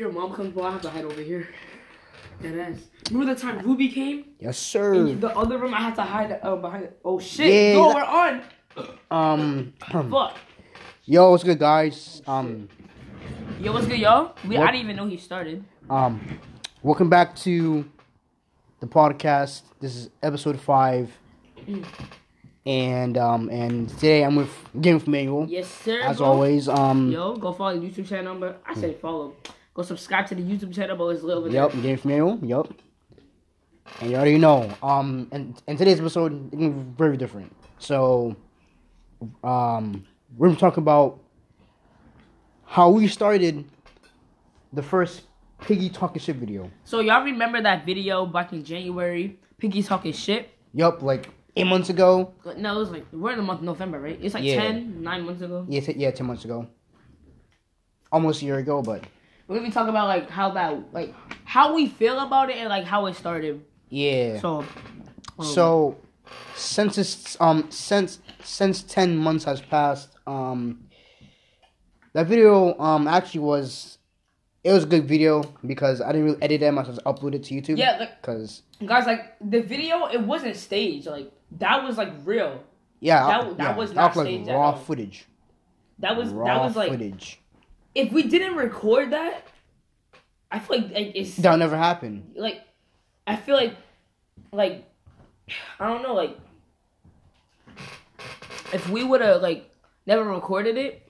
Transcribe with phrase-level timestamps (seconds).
[0.00, 1.46] your mom comes by, I have to hide over here.
[2.40, 2.78] That ass.
[3.10, 4.24] Remember the time Ruby came?
[4.40, 5.14] Yes, In sir.
[5.14, 6.98] the other room, I had to hide uh, behind it.
[7.04, 7.74] Oh shit!
[7.74, 8.42] Yeah, that- we're on.
[9.10, 9.74] Um,
[10.10, 10.36] Fuck.
[11.04, 12.22] yo, what's good, guys?
[12.26, 12.68] Um,
[13.60, 14.32] Yo, what's good, yo?
[14.48, 15.62] We, I didn't even know he started.
[15.90, 16.38] um,
[16.82, 17.84] welcome back to
[18.80, 19.62] the podcast.
[19.80, 21.10] This is episode five,
[22.64, 26.00] and um, and today I'm with Game of Manual, Yes, sir.
[26.00, 26.26] as bro.
[26.28, 26.68] always.
[26.70, 28.36] Um, Yo, go follow the YouTube channel.
[28.38, 29.34] But I said follow.
[29.80, 31.96] Go subscribe to the YouTube channel, but it's over Yep, there.
[31.96, 32.66] Game of Yep.
[34.02, 34.70] And you already know.
[34.82, 37.50] Um, and, and today's episode is very different.
[37.78, 38.36] So,
[39.42, 40.04] um,
[40.36, 41.20] we're gonna talk about
[42.66, 43.64] how we started
[44.74, 45.22] the first
[45.62, 46.70] piggy talking shit video.
[46.84, 49.38] So y'all remember that video back in January?
[49.56, 50.50] Piggy talking shit.
[50.74, 52.34] Yup, like eight months ago.
[52.58, 54.18] No, it was like we're in the month of November, right?
[54.20, 54.56] It's like Yeah.
[54.60, 55.64] ten, nine months ago.
[55.70, 56.66] Yeah, t- yeah, ten months ago.
[58.12, 59.04] Almost a year ago, but
[59.50, 61.12] We're gonna be talking about like how that, like
[61.44, 63.64] how we feel about it and like how it started.
[63.88, 64.38] yeah.
[64.38, 64.64] So,
[65.40, 65.96] um, So
[66.54, 70.84] since it's um since since ten months has passed, um
[72.12, 73.98] that video um actually was
[74.62, 77.44] it was a good video because I didn't really edit them, I just uploaded it
[77.44, 77.76] to YouTube.
[77.78, 81.06] yeah, like Cause guys, like the video, it wasn't staged.
[81.08, 82.62] Like that was like real.
[83.00, 84.76] yeah, That- I- that yeah, was I not uploaded staged at raw all.
[84.76, 85.26] footage.
[85.98, 87.39] That was raw that was like footage.
[87.94, 89.46] If we didn't record that,
[90.50, 92.32] I feel like, like it's That'll never happen.
[92.36, 92.60] like
[93.26, 93.74] I feel like
[94.52, 94.84] like
[95.78, 96.36] I don't know like
[98.72, 99.70] if we would have like
[100.06, 101.06] never recorded it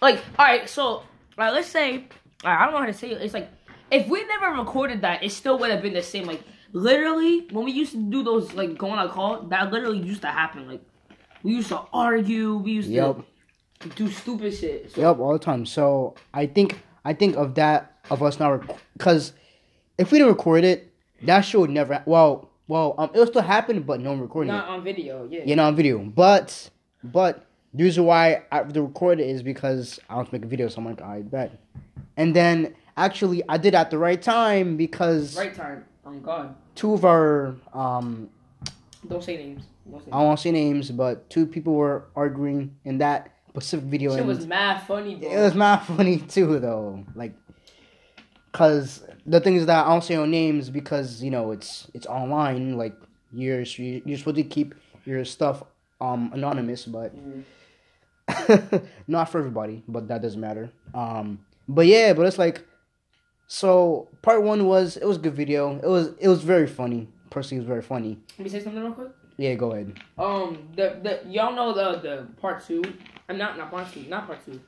[0.00, 1.04] like all right so all
[1.38, 2.04] right let's say
[2.44, 3.50] I don't know how to say it it's like
[3.90, 6.42] if we never recorded that it still would have been the same like
[6.72, 10.28] literally when we used to do those like going on call that literally used to
[10.28, 10.82] happen like
[11.42, 13.16] we used to argue we used Yep.
[13.16, 13.24] to
[13.90, 15.66] do stupid shit so, Yep, all the time.
[15.66, 18.62] So I think I think of that of us not
[18.96, 19.32] because
[19.98, 22.02] if we didn't record it, that shit would never.
[22.06, 24.56] Well, well, um, it'll still happen, but no one recording it.
[24.56, 25.98] not on video yeah you know, on video.
[25.98, 26.70] But
[27.04, 30.44] but the reason why I have to record it is because I want to make
[30.44, 30.68] a video.
[30.68, 31.58] So I'm like, I bet.
[32.16, 36.94] And then actually, I did at the right time because right time oh god two
[36.94, 38.28] of our um
[39.08, 42.98] don't say names don't say I don't say names, but two people were arguing in
[42.98, 44.12] that specific video.
[44.14, 45.30] And was mad funny, bro.
[45.30, 47.04] it was not funny too, though.
[47.14, 47.34] Like,
[48.52, 52.06] cause the thing is that I don't say no names because you know it's it's
[52.06, 52.76] online.
[52.76, 52.94] Like
[53.32, 54.74] you're you're supposed to keep
[55.04, 55.62] your stuff
[56.00, 57.44] um anonymous, but Mm.
[59.08, 59.82] not for everybody.
[59.88, 60.70] But that doesn't matter.
[60.94, 62.64] Um, but yeah, but it's like,
[63.46, 65.76] so part one was it was a good video.
[65.78, 67.08] It was it was very funny.
[67.30, 68.18] Personally, it was very funny.
[68.38, 69.08] Let me say something real quick.
[69.38, 69.98] Yeah, go ahead.
[70.18, 72.82] Um, the the y'all know the the part two.
[73.28, 74.60] I'm not not part two, not part two,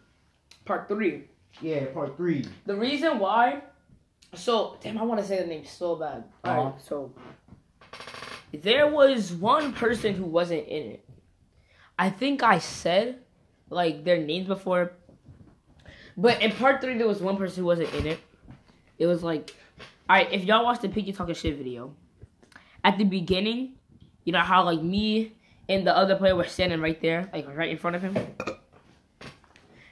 [0.64, 1.24] part three.
[1.60, 2.46] Yeah, part three.
[2.66, 3.62] The reason why.
[4.34, 6.24] So damn, I want to say the name so bad.
[6.42, 6.58] Uh-huh.
[6.58, 7.12] Alright, so
[8.52, 11.08] there was one person who wasn't in it.
[11.98, 13.18] I think I said
[13.70, 14.92] like their names before,
[16.16, 18.20] but in part three there was one person who wasn't in it.
[18.98, 19.54] It was like,
[20.08, 21.94] all right, if y'all watched the Piggy talking shit video,
[22.82, 23.74] at the beginning,
[24.24, 25.32] you know how like me
[25.68, 28.16] and the other player was standing right there, like right in front of him.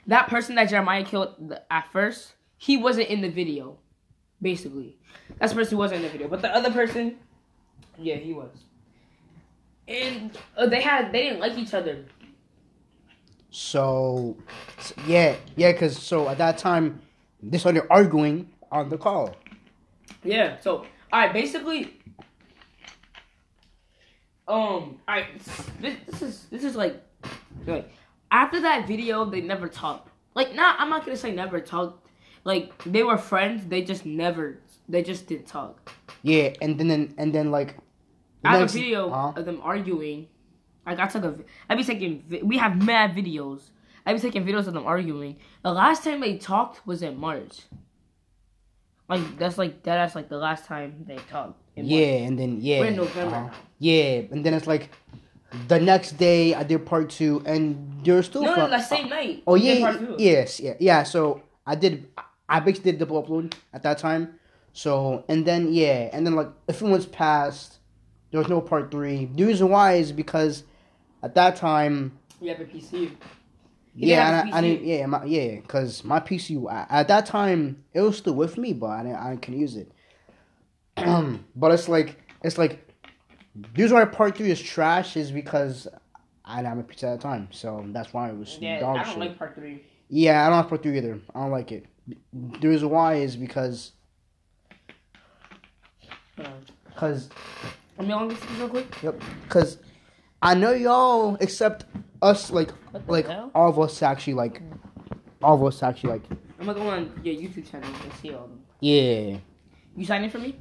[0.07, 3.77] That person that Jeremiah killed at first, he wasn't in the video,
[4.41, 4.97] basically.
[5.39, 7.17] That's the person who wasn't in the video, but the other person,
[7.97, 8.51] yeah, he was.
[9.87, 12.05] And uh, they had they didn't like each other.
[13.51, 14.35] So,
[15.05, 17.01] yeah, yeah, because so at that time,
[17.41, 19.35] they started arguing on the call.
[20.23, 20.59] Yeah.
[20.61, 21.33] So, all right.
[21.33, 21.99] Basically,
[24.47, 25.25] um, all right.
[25.79, 27.01] This, this is this is like,
[27.65, 27.89] like
[28.31, 30.09] after that video, they never talked.
[30.35, 32.07] Like, not I'm not gonna say never talked.
[32.43, 33.65] Like they were friends.
[33.67, 34.59] They just never.
[34.89, 35.93] They just didn't talk.
[36.23, 37.77] Yeah, and then and then like,
[38.41, 39.33] the I have a next- video huh?
[39.35, 40.27] of them arguing.
[40.85, 41.35] Like I took a.
[41.69, 42.23] I be taking.
[42.43, 43.69] We have mad videos.
[44.05, 45.37] I be taking videos of them arguing.
[45.63, 47.61] The last time they talked was in March.
[49.07, 51.61] Like that's like that's like the last time they talked.
[51.75, 51.91] In March.
[51.91, 53.35] Yeah, and then yeah, We're in November.
[53.35, 53.49] uh-huh.
[53.79, 54.89] Yeah, and then it's like
[55.67, 59.09] the next day I did part two, and they're still No, no, from- the same
[59.09, 59.43] night.
[59.47, 61.03] Oh yeah, yes, yeah, yeah.
[61.03, 62.07] So I did.
[62.49, 64.39] I basically did double upload at that time.
[64.73, 67.79] So and then yeah, and then like a few months passed.
[68.31, 69.25] There was no part three.
[69.25, 70.63] The reason why is because
[71.21, 72.93] at that time, You have a PC.
[73.95, 77.83] You yeah, and I, I didn't, yeah, my, yeah, because my PC at that time
[77.93, 79.91] it was still with me, but I didn't, I couldn't use it.
[80.97, 82.87] Um, but it's like it's like
[83.55, 85.87] the reason why part three is trash is because
[86.45, 88.97] I didn't have a PC at the time, so that's why it was Yeah, dog
[88.97, 89.19] I don't shit.
[89.19, 89.83] like part three.
[90.09, 91.19] Yeah, I don't like part three either.
[91.33, 91.85] I don't like it.
[92.33, 93.93] The reason why is because
[96.87, 97.29] because
[97.97, 99.01] Let me on this real quick.
[99.01, 99.21] Yep.
[99.49, 99.77] Cause
[100.41, 101.85] I know y'all except
[102.21, 102.71] us like
[103.07, 103.51] like hell?
[103.55, 104.61] all of us actually like
[105.41, 106.23] all of us actually like
[106.59, 108.61] I'm gonna go on your YouTube channel and see all of them.
[108.79, 109.37] yeah.
[109.95, 110.57] You sign in for me?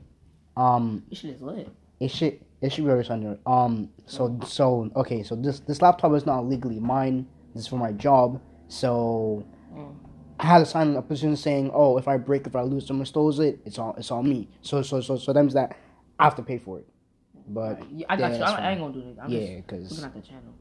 [0.56, 1.68] Um This shit is lit.
[2.00, 6.12] it should it should be already under um so so okay so this this laptop
[6.14, 7.26] is not legally mine.
[7.54, 8.40] This is for my job.
[8.68, 9.44] So
[9.74, 9.94] Mm.
[10.38, 13.06] I had to sign a petition saying, Oh, if I break, if I lose, someone
[13.06, 14.48] stole it, it's all it's all me.
[14.60, 15.76] So so so so that means that
[16.18, 16.86] I have to pay for it.
[17.48, 18.42] But Yeah, I got you.
[18.42, 19.16] I, I ain't gonna do this.
[19.22, 20.52] I'm Yeah, because looking at the channel.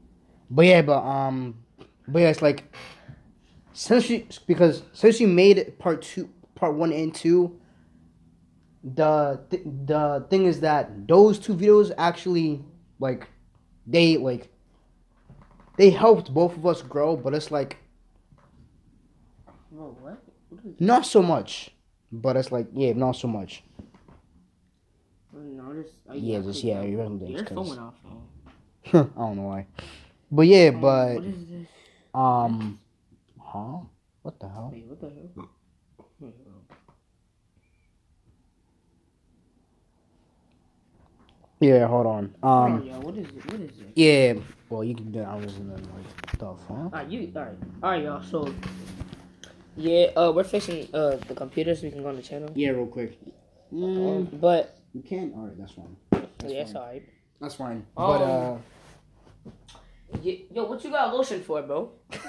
[0.50, 1.56] But yeah, but um,
[2.08, 2.74] but yeah, it's like
[3.72, 7.58] since you because since you made it part two, part one and two,
[8.84, 12.64] the th- the thing is that those two videos actually
[12.98, 13.28] like
[13.86, 14.48] they like
[15.76, 17.78] they helped both of us grow, but it's like
[19.70, 20.22] Bro, what?
[20.50, 21.70] What is not so much.
[22.10, 23.62] But it's like yeah, not so much.
[25.32, 26.88] No, just Yeah, I just yeah, that.
[26.88, 27.48] you random Your things.
[27.48, 27.94] phone 'cause- went off.
[29.16, 29.66] I don't know why.
[30.30, 31.68] But yeah, Um, but what is this?
[32.14, 32.80] um,
[33.40, 33.78] huh?
[34.22, 34.70] What the hell?
[34.72, 35.48] Wait, what the hell?
[41.62, 42.34] Yeah, hold on.
[42.42, 42.78] Um.
[42.80, 43.46] Bro, yo, what is it?
[43.52, 43.92] What is it?
[43.94, 44.34] Yeah,
[44.68, 45.28] well, you can do that.
[45.28, 46.74] I was in the like stuff, huh?
[46.74, 47.56] Alright, you alright.
[47.82, 48.52] Alright y'all, so
[49.76, 52.50] yeah, uh we're fixing uh the computer so we can go on the channel.
[52.56, 53.16] Yeah, real quick.
[53.72, 55.32] Um, but you can.
[55.36, 55.96] All right, that's fine.
[56.10, 56.82] That's yeah, it's fine.
[56.82, 57.08] alright.
[57.40, 57.76] That's fine.
[57.76, 58.56] Um, but uh,
[60.20, 61.92] Yeah, yo, what you got lotion for, bro?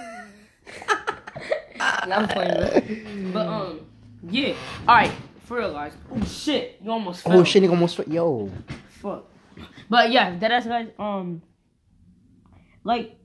[2.08, 3.32] Nah, I'm playing, bro.
[3.34, 3.80] But um,
[4.30, 4.54] yeah.
[4.88, 5.12] Alright,
[5.46, 5.94] for real guys.
[6.12, 7.40] Oh shit, you almost fell.
[7.40, 8.50] oh shit, nigga, almost fit- yo.
[9.04, 9.30] Fuck.
[9.90, 10.88] But yeah, that ass guys.
[10.98, 11.44] Um,
[12.84, 13.18] like,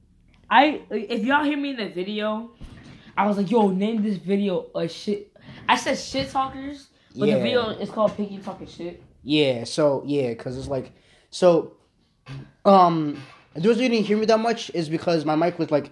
[0.51, 2.51] I if y'all hear me in the video,
[3.17, 5.33] I was like, yo, name this video a shit.
[5.69, 7.37] I said shit talkers, but Yeah.
[7.37, 9.03] the video is called Piggy talking shit.
[9.23, 10.93] Yeah, so yeah, cause it's like,
[11.31, 11.73] so,
[12.65, 13.21] um,
[13.55, 15.91] the reason you didn't hear me that much is because my mic was like,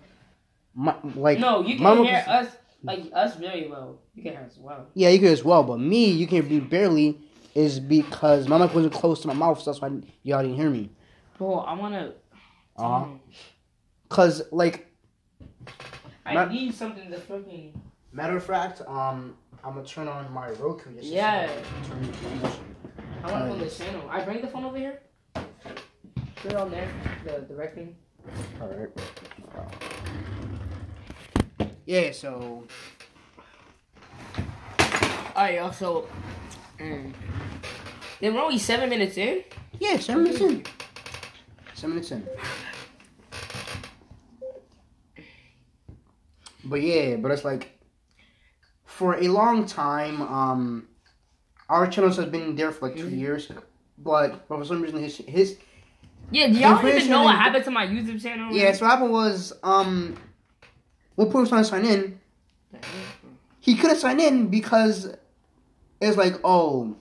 [0.74, 1.38] my like.
[1.38, 3.98] No, you can hear was- us like us very well.
[4.14, 4.86] You can hear us well.
[4.94, 7.18] Yeah, you can as well, but me, you can be barely,
[7.56, 9.88] is because my mic wasn't close to my mouth, so that's why
[10.22, 10.90] y'all didn't hear me.
[11.38, 12.12] Bro, I wanna.
[12.76, 13.06] Uh-huh.
[14.10, 14.92] Cause like,
[16.26, 17.80] I Ma- need something to fucking.
[18.12, 20.92] matter of fact, um, I'm gonna turn on my Roku.
[20.94, 21.46] Just Yeah.
[21.88, 22.50] turn the.
[23.24, 24.02] I want to on the channel.
[24.10, 25.00] I bring the phone over here.
[25.34, 26.88] Put it on there.
[27.24, 27.96] The directing.
[28.60, 28.90] Alright.
[31.86, 32.64] Yeah, so
[35.34, 35.72] Alright, y'all.
[35.72, 36.08] So,
[36.80, 37.12] um,
[38.20, 39.42] then we're only seven minutes in.
[39.78, 40.64] yeah, seven minutes in.
[41.74, 42.26] Seven minutes in.
[46.64, 47.78] But yeah, but it's like
[48.84, 50.88] for a long time, um
[51.68, 53.18] our channels has been there for like 2 Mhm.
[53.18, 53.50] years.
[53.98, 55.58] But for some reason his his
[56.30, 58.52] Yeah, do y'all even know what happened to my YouTube channel?
[58.52, 60.16] Yeah, so what happened was um
[61.14, 62.20] when Pooh was trying to sign in,
[63.60, 65.14] he couldn't sign in because
[66.00, 66.96] it's like oh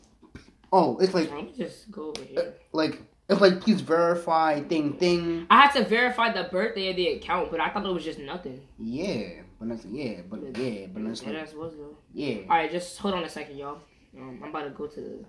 [0.77, 2.53] oh it's like Let me just go over here.
[2.73, 7.07] like it's like please verify thing thing I had to verify the birthday of the
[7.17, 8.61] account, but I thought it was just nothing.
[8.77, 11.95] yeah but that's yeah but yeah but it's That like was though.
[12.13, 13.79] yeah All right, just hold on a second, y'all.
[14.17, 15.25] Um, I'm about to go to the.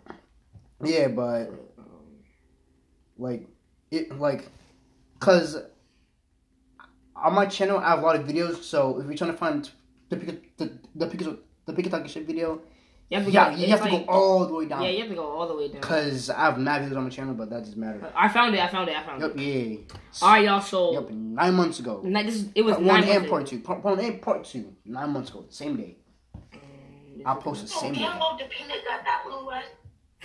[0.94, 1.48] yeah but
[1.78, 2.06] Um,
[3.18, 3.48] like
[3.90, 4.48] it like
[5.20, 5.56] cause
[7.14, 9.70] on my channel I have a lot of videos so if you're trying to find
[10.10, 11.20] the pick the the pick
[11.66, 12.60] the pick talking shit video
[13.08, 13.56] you have to yeah go.
[13.56, 15.54] you have to go all the way down Yeah, you have to go all the
[15.56, 15.80] way down.
[15.80, 18.04] Cause I have mad videos on my channel, but that doesn't matter.
[18.04, 18.60] Uh, I found it.
[18.60, 18.96] I found it.
[18.96, 19.40] I found Yep, it.
[19.40, 19.76] yeah.
[20.22, 20.60] All right, y'all.
[20.60, 22.00] So Yep, nine months ago.
[22.04, 23.30] ni- this is, it was Part nine one months and ago.
[23.30, 23.58] part two.
[23.60, 24.74] Part one and part two.
[24.84, 25.96] Nine months ago, same day.
[26.52, 28.06] Mm, I posted same day.
[28.08, 29.64] oh, the peanut got that little ass.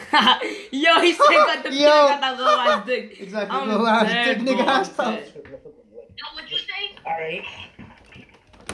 [0.72, 1.86] Yo, he still got the Yo.
[1.86, 3.18] got that little ass dick.
[3.20, 3.58] Exactly.
[3.60, 5.16] I'm Little ass dick, nigga, ass I'm stuff.
[5.16, 5.34] dead.
[5.44, 6.96] Know what you say?
[7.06, 7.44] Alright.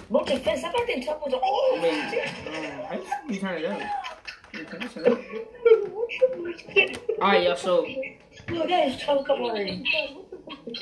[0.09, 1.93] Look, defense, I got them top the oh, Wait,
[2.47, 3.81] um, how you- you turn it up?
[4.53, 5.19] You turn this shit up?
[7.21, 7.55] All right, y'all.
[7.55, 7.85] So
[8.49, 9.83] Look, that is toe come already.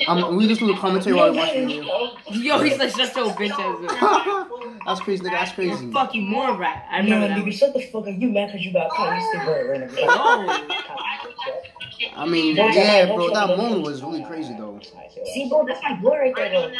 [0.06, 2.10] Um, we just do a commentary while we watch the video.
[2.30, 4.80] yo, he's like shut your bitch ass up.
[4.86, 5.30] that's crazy, nigga.
[5.32, 5.90] That's crazy.
[5.90, 6.86] Fuck you, more rat.
[6.90, 7.38] I No, remember that.
[7.38, 8.14] nigga, shut the fuck up.
[8.16, 9.16] You mad cause you got caught.
[9.16, 9.90] You still right right
[12.14, 13.30] I mean, yeah, bro.
[13.30, 14.80] That moment was really crazy, though.
[15.34, 16.72] See, bro, that's my boy right there, though.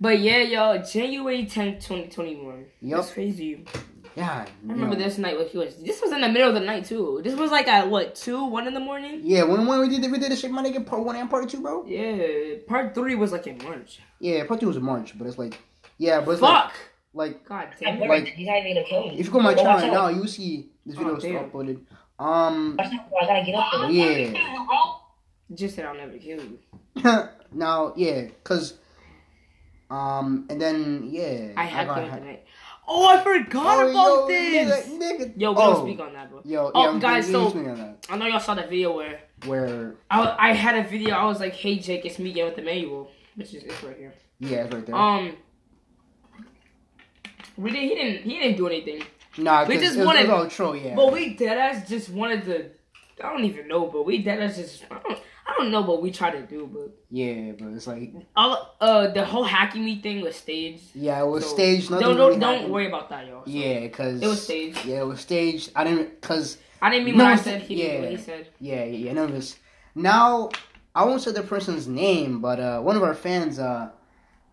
[0.00, 2.64] But yeah, y'all, January 10th, 2021.
[2.80, 3.00] Yup.
[3.00, 3.64] That's crazy.
[4.16, 4.44] Yeah.
[4.46, 5.76] I remember this night what he was.
[5.76, 7.20] This was in the middle of the night too.
[7.24, 9.20] This was like at what two, one in the morning.
[9.24, 11.28] Yeah, when when we did the, we did the shit, my nigga, part one and
[11.28, 11.84] part two, bro.
[11.86, 14.00] Yeah, part three was like in March.
[14.20, 15.58] Yeah, part two was in March, but it's like
[15.98, 16.74] Yeah, but it's like, Fuck.
[17.12, 18.08] like God I'm damn it.
[18.08, 19.18] Like, he's not even gonna kill me.
[19.18, 21.50] if you go on my channel right now, you see this Oh, video is damn.
[21.50, 21.80] uploaded.
[22.18, 23.18] Um, Watch out, bro.
[23.18, 24.94] I gotta get up yeah.
[25.52, 26.58] Just said I'll never kill you.
[27.52, 28.74] now, yeah, cause,
[29.94, 32.22] um, and then yeah, I had got to hacked.
[32.22, 32.44] tonight.
[32.86, 34.86] Oh, I forgot Oh, about yo, this.
[34.88, 35.32] Nigga, nigga.
[35.40, 36.42] Yo, we oh, don't speak on that, bro.
[36.44, 38.06] Yo, Oh, yeah, guys, so- speak on that.
[38.10, 41.14] I know y'all saw that video where Where, I, I had a video.
[41.14, 43.96] I was like, "Hey Jake, it's me again with the manual," which is it's right
[43.96, 44.12] here.
[44.38, 44.94] yeah, it's right there.
[44.94, 45.32] Um,
[47.56, 47.88] we didn't.
[47.88, 48.22] He didn't.
[48.24, 49.02] He didn't do anything.
[49.38, 50.94] nah, we just it was, wanted- it was all troll, yeah.
[50.94, 52.70] But we deadass just wanted to.
[53.24, 54.84] I don't even know, but we deadass just.
[54.90, 55.18] I don't.
[55.46, 59.08] I don't know what we try to do, but yeah, but it's like, all uh
[59.08, 60.84] the whole hacking me thing was staged.
[60.94, 61.90] yeah, it was So, staged.
[61.90, 63.44] Don't don't, really don't worry about that, y'all.
[63.44, 64.84] So, Yeah, cause It was staged.
[64.84, 65.70] Yeah, it was staged.
[65.76, 67.62] I didn't, cause I didn't mean No, what I said.
[67.62, 68.00] He yeah.
[68.00, 68.48] what he said.
[68.58, 69.56] yeah, yeah, yeah, this.
[69.94, 70.50] Now,
[70.94, 73.90] I won't say the person's name, but uh, one of our fans, uh,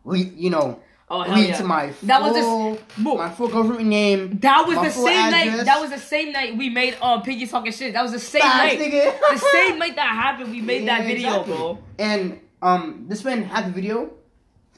[0.04, 0.80] we, you know,
[1.14, 1.58] Oh hell lead yeah.
[1.58, 4.40] to my full, That was just- my full government name.
[4.40, 5.66] That was the same night.
[5.66, 7.94] That was the same night we made um Piggy talking shit.
[7.94, 8.80] That was the same Facts, night.
[8.80, 9.20] nigga.
[9.34, 11.54] the same night that happened, we made that video, exactly.
[11.56, 11.80] bro.
[12.00, 14.12] And um, this man had the video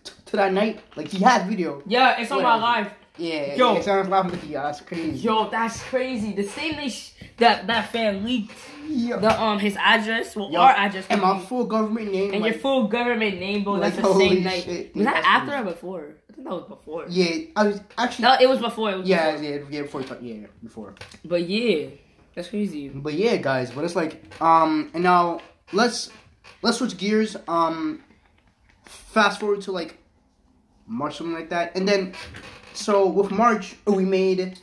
[0.03, 0.79] t- to that night.
[0.95, 1.83] Like he had video.
[1.85, 2.89] Yeah, it's on my live.
[3.15, 3.73] Yeah, Yo.
[3.73, 4.53] yeah, it sounds laughing with you.
[4.53, 5.17] That's crazy.
[5.19, 6.33] Yo, that's crazy.
[6.33, 9.19] The same night sh- that that fan leaked Yo.
[9.19, 12.33] the um his address, well Yo, our address, and my full government name.
[12.33, 13.73] and like, your full government name, bro.
[13.73, 14.63] like, That's the same night.
[14.63, 15.61] shit, was that after crazy.
[15.61, 16.15] or before?
[16.33, 17.05] I think that was before.
[17.09, 18.23] Yeah, I was actually.
[18.23, 18.91] No, it was before.
[18.91, 19.43] It was yeah, before.
[19.45, 20.95] yeah, yeah, before, yeah, before.
[21.23, 21.89] But yeah,
[22.33, 22.89] that's crazy.
[22.89, 25.41] But yeah, guys, but it's like, um, and now
[25.73, 26.09] let's
[26.63, 27.37] let's switch gears.
[27.47, 28.03] Um,
[28.85, 29.99] fast forward to like
[30.87, 32.13] March, something like that, and then
[32.73, 34.59] so with March we made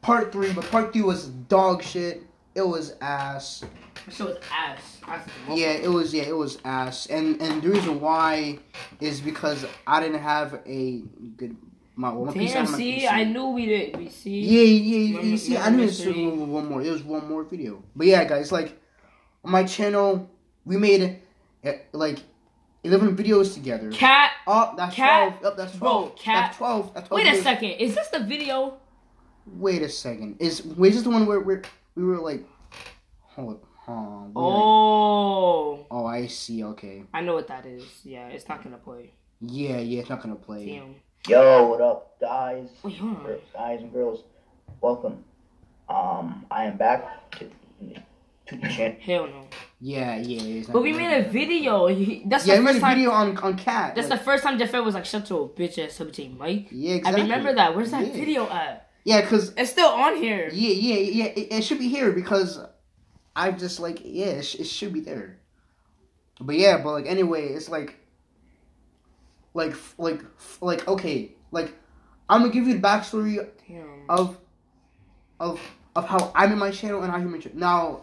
[0.00, 2.22] part three, but part three was dog shit.
[2.54, 3.64] It was ass.
[4.10, 4.98] So it was ass.
[5.06, 6.12] ass Yeah, it was.
[6.12, 7.06] Yeah, it was ass.
[7.06, 8.58] And and the reason why
[9.00, 11.02] is because I didn't have a
[11.36, 11.56] good.
[11.94, 13.96] My, PC Damn, see, I knew we did.
[13.96, 14.38] We see.
[14.40, 16.80] Yeah, yeah, you, Remember- you see, I knew there was one more.
[16.80, 18.78] It was one more video, but yeah, guys, like
[19.44, 20.30] on my channel,
[20.64, 21.18] we made
[21.64, 22.20] uh, like
[22.84, 23.90] eleven videos together.
[23.90, 24.30] Cat.
[24.46, 25.42] Oh, that's Cat- twelve.
[25.42, 26.16] Yep, that's Bro, twelve.
[26.16, 26.94] Cat- That's twelve.
[26.94, 27.70] That's 12 Wait a second.
[27.70, 28.74] Is this the video?
[29.46, 30.36] Wait a second.
[30.38, 31.56] Is wait, is this the one where we
[31.98, 32.44] we were like,
[33.22, 33.92] hold, huh?
[34.26, 36.62] we were- Oh, oh, I see.
[36.64, 37.02] Okay.
[37.12, 37.84] I know what that is.
[38.04, 39.12] Yeah, it's not gonna play.
[39.40, 40.66] Yeah, yeah, it's not gonna play.
[40.66, 40.94] Damn.
[41.28, 42.68] Yo, what up, guys?
[42.82, 43.40] Wait, hold.
[43.52, 44.22] Guys and girls,
[44.80, 45.24] welcome.
[45.88, 47.50] Um, I am back to,
[48.46, 48.96] to the channel.
[49.00, 49.46] Hell no.
[49.80, 50.40] Yeah, yeah.
[50.58, 51.86] It's not But we made a video.
[51.88, 52.94] He- That's Yeah, the we made a time.
[52.96, 53.94] video on on cat.
[53.96, 56.94] That's like, the first time Jafet was like, "Shut your bitch ass up, Mike." yeah,
[56.96, 57.22] exactly.
[57.22, 57.74] I remember that.
[57.74, 58.12] Where's that Yeah.
[58.12, 58.87] video at?
[59.08, 60.50] Yeah, cause It's still on here.
[60.52, 61.24] Yeah, yeah, yeah.
[61.34, 62.60] It, it should be here because
[63.34, 65.38] I'm just like yeah, it, sh- it should be there.
[66.38, 67.96] But yeah, but like anyway, it's like,
[69.54, 71.72] like, f- like, f- like okay, like
[72.28, 74.04] I'm gonna give you the backstory Damn.
[74.10, 74.38] of,
[75.40, 75.58] of,
[75.96, 77.56] of how I made my channel and how you made it.
[77.56, 78.02] Now,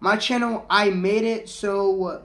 [0.00, 2.24] my channel, I made it so,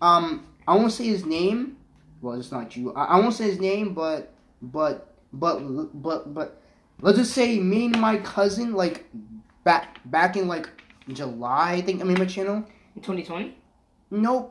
[0.00, 1.76] um, I won't say his name.
[2.22, 2.94] Well, it's not you.
[2.94, 4.32] I, I won't say his name, but,
[4.62, 5.58] but, but,
[5.92, 6.62] but, but,
[7.00, 9.06] let's just say me and my cousin, like,
[9.64, 10.68] back back in like
[11.08, 12.64] July, I think I made my channel.
[12.96, 13.54] 2020.
[14.10, 14.50] Nope,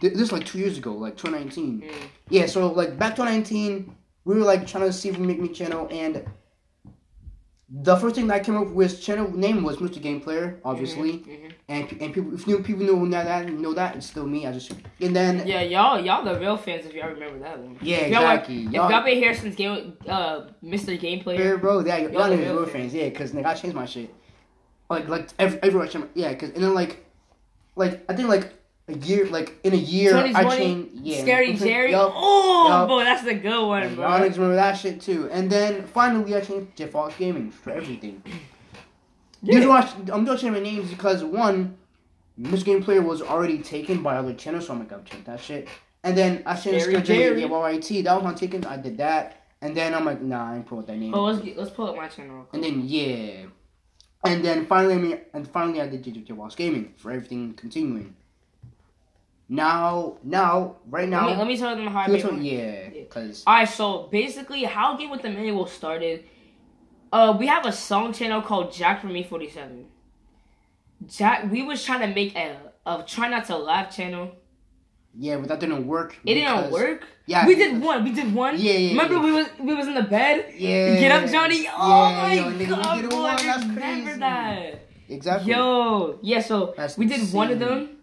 [0.00, 1.82] Th- this is like two years ago, like 2019.
[1.82, 1.92] Mm.
[2.30, 3.92] Yeah, so like back 2019,
[4.24, 6.24] we were like trying to see if we make me channel, and
[7.68, 10.00] the first thing that came up with channel name was Mr.
[10.00, 11.52] Game Player, obviously, Mhm.
[11.68, 14.46] and and people if new people know that, that know that it's still me.
[14.46, 14.70] I just
[15.00, 17.76] and then Yeah, y'all, y'all the real fans if y'all remember that one.
[17.82, 18.64] Yeah, If y'all were- exactly.
[18.66, 20.96] If Y'all- y'all been here since game, uh, Mr.
[20.96, 21.38] Gameplay.
[21.38, 23.84] Yeah, bro, yeah, y'all, Y'all the real real fans, yeah, because nigga, I changed my
[23.86, 24.14] shit.
[24.88, 27.04] Like, like every, everywhere I changed, my, yeah, because and then like,
[27.74, 28.52] like I think like
[28.88, 31.92] a year, like in a year, I changed, yeah, Scary Jerry.
[31.94, 34.08] Oh, boy, that's a good one, And bro.
[34.08, 35.28] Y'all niggas remember that shit too.
[35.30, 38.22] And then finally, I changed Fox Gaming for everything.
[39.42, 39.60] Yeah.
[39.60, 41.76] You watch, I'm doing changing my names because one,
[42.38, 45.40] this Game Player was already taken by other channels, so I'm like, I'm changing that
[45.40, 45.68] shit.
[46.04, 47.40] And then I changed Scary Jerry, Jerry.
[47.42, 48.64] yeah, YYT, that was my taken.
[48.64, 51.12] I did that, and then I'm like, nah, I ain't put that name.
[51.12, 52.46] Oh, let's get, let's pull up my channel.
[52.52, 53.46] And then yeah,
[54.24, 58.14] and then finally, I mean, and finally, I did JJ Gaming for everything continuing.
[59.48, 62.88] Now, now, right now, let me let me tell them how I made what- yeah,
[62.90, 66.24] because All right, so basically, how Gaming with Immanuel started.
[67.12, 69.86] Uh, we have a song channel called Jack for Me Forty Seven.
[71.06, 74.32] Jack, we was trying to make a a try not to laugh channel.
[75.18, 76.16] yeah, but that didn't work.
[76.24, 77.04] It didn't work.
[77.26, 78.02] Yeah, we did one.
[78.04, 78.54] We did one.
[78.58, 79.24] Yeah, yeah, Remember yeah.
[79.24, 80.54] we was we was in the bed.
[80.56, 80.98] Yeah.
[80.98, 81.68] Get up, Johnny.
[81.70, 84.18] Oh Yeah, my yo, nigga, we god, did boy, one, I that's remember crazy.
[84.20, 84.80] that.
[85.08, 85.52] Exactly.
[85.52, 86.40] Yo, yeah.
[86.40, 87.68] So That's we did one of insane.
[87.86, 87.95] them,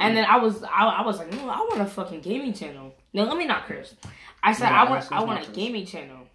[0.00, 2.94] and then I was I, I was like, no, I want a fucking gaming channel.
[3.12, 3.94] No, let me not curse.
[4.42, 6.26] I said I want I want a gaming channel.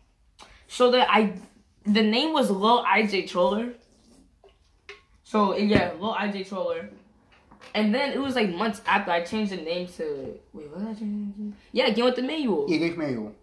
[0.68, 1.34] So that I
[1.86, 3.74] the name was Lil IJ Troller.
[5.24, 6.90] So yeah, Lil IJ Troller.
[7.74, 10.88] And then it was like months after I changed the name to wait, what did
[10.88, 11.00] I change?
[11.00, 11.58] the name to?
[11.72, 12.66] Yeah, Game with the Manual.
[12.70, 13.36] Yeah, Game Manual.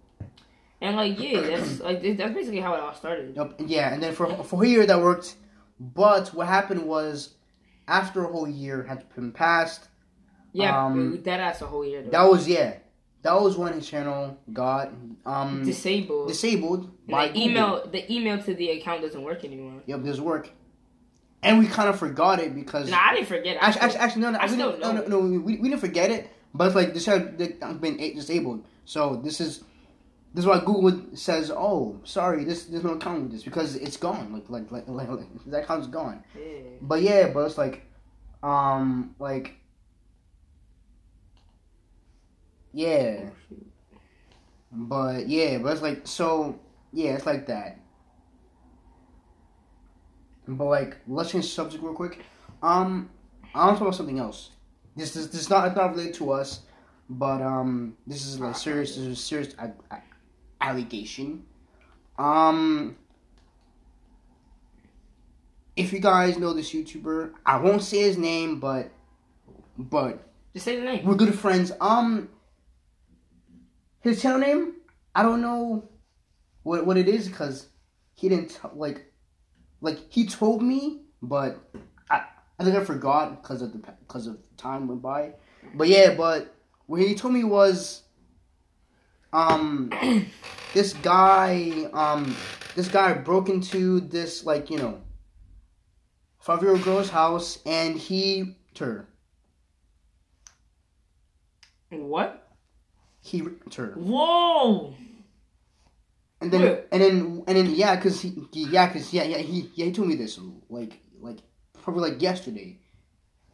[0.81, 3.35] And like yeah, that's like that's basically how it all started.
[3.37, 3.55] Yep.
[3.67, 5.37] Yeah, and then for for a year that worked,
[5.79, 7.35] but what happened was,
[7.89, 9.89] after a whole year had been passed,
[10.55, 12.03] Yeah, Um, that ass a whole year.
[12.03, 12.11] Though.
[12.11, 12.75] that was yeah,
[13.23, 14.93] that was when his channel got
[15.27, 16.29] um disabled.
[16.29, 17.51] disabled by And the Google.
[17.51, 19.83] email the email to the account doesn't work anymore.
[19.87, 20.49] Yep, doesn't work,
[21.43, 23.57] and we kind of forgot it because Nah, I didn't forget.
[23.63, 25.69] I actually, actually, actually no, no, I we still didn't, no, no, no, we, we
[25.69, 27.37] didn't forget it, but like this had
[27.81, 29.65] been disabled, so this is.
[30.37, 33.97] This is why Google says, "Oh, sorry, this there's no account with this because it's
[33.97, 34.33] gone.
[34.33, 36.43] Like, like, like, like, like that account's gone." Yeah.
[36.83, 37.87] But yeah, but it's like,
[38.43, 39.55] um, like,
[42.75, 43.31] yeah.
[44.73, 46.59] But yeah, but it's like so.
[46.93, 47.79] Yeah, it's like that.
[50.47, 52.21] But like, let's change the subject real quick.
[52.63, 53.09] Um,
[53.55, 54.51] I want to talk about something else.
[54.97, 56.61] This is this is not it's not related to us,
[57.09, 58.91] but um, this is like serious.
[58.97, 60.03] This is a serious a- a-
[60.61, 61.45] allegation.
[62.19, 62.97] Um,
[65.77, 68.91] if you guys know this YouTuber, I won't say his name, but
[69.79, 71.05] but Just say the name.
[71.05, 71.73] we're good friends.
[71.81, 72.29] Um,
[74.05, 74.75] his channel name,
[75.15, 75.89] I don't know
[76.63, 77.69] what what it is because
[78.15, 79.11] he didn't t- like
[79.81, 81.59] like he told me, but
[82.11, 82.25] I
[82.59, 85.33] I think I forgot because of the because of time went by.
[85.75, 86.55] But yeah, but
[86.87, 88.03] what he told me was
[89.33, 89.91] um
[90.75, 92.37] this guy um
[92.77, 95.01] this guy broke into this like you know
[96.41, 99.09] five year old girl's house and he her.
[101.91, 102.44] What?
[103.25, 103.93] He her.
[103.97, 104.95] Whoa!
[106.43, 106.85] And then Wait.
[106.93, 110.09] and then and then yeah, cause he yeah, cause yeah yeah he yeah he told
[110.09, 110.39] me this
[110.69, 111.39] like like
[111.83, 112.79] probably like yesterday.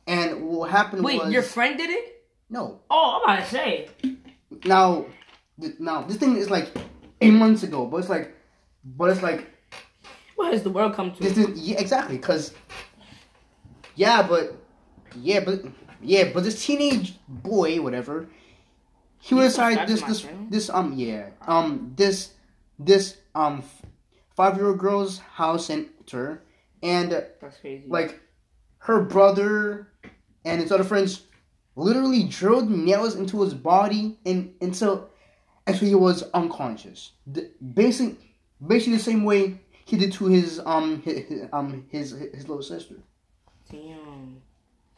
[0.08, 2.24] And what happened Wait, was your friend did it?
[2.48, 3.88] no Oh, I'm about to say.
[4.64, 5.06] now
[5.60, 6.68] th- now this thing is like
[7.20, 8.34] eight months ago, but it's like
[8.84, 9.48] but it's like
[10.34, 11.22] What has the world come to?
[11.22, 12.52] this is yeah exactly cause
[13.94, 14.56] yeah but
[15.14, 15.62] yeah but
[16.02, 18.26] yeah but this teenage boy whatever
[19.20, 22.32] he was inside this this this um yeah um this
[22.78, 23.62] this um
[24.34, 26.42] five year old girl's house and her
[26.82, 27.84] and That's crazy.
[27.86, 28.20] like
[28.78, 29.88] her brother
[30.44, 31.22] and his other friends
[31.76, 35.10] literally drilled nails into his body and until
[35.66, 37.12] until he was unconscious.
[37.26, 38.16] The, basic,
[38.66, 42.62] basically the same way he did to his um his, his um his his little
[42.62, 42.96] sister.
[43.70, 44.42] Damn.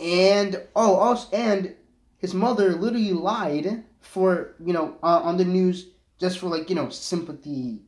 [0.01, 1.75] And oh, also and
[2.19, 5.87] his mother literally lied for you know uh, on the news
[6.21, 7.83] just for like you know sympathy,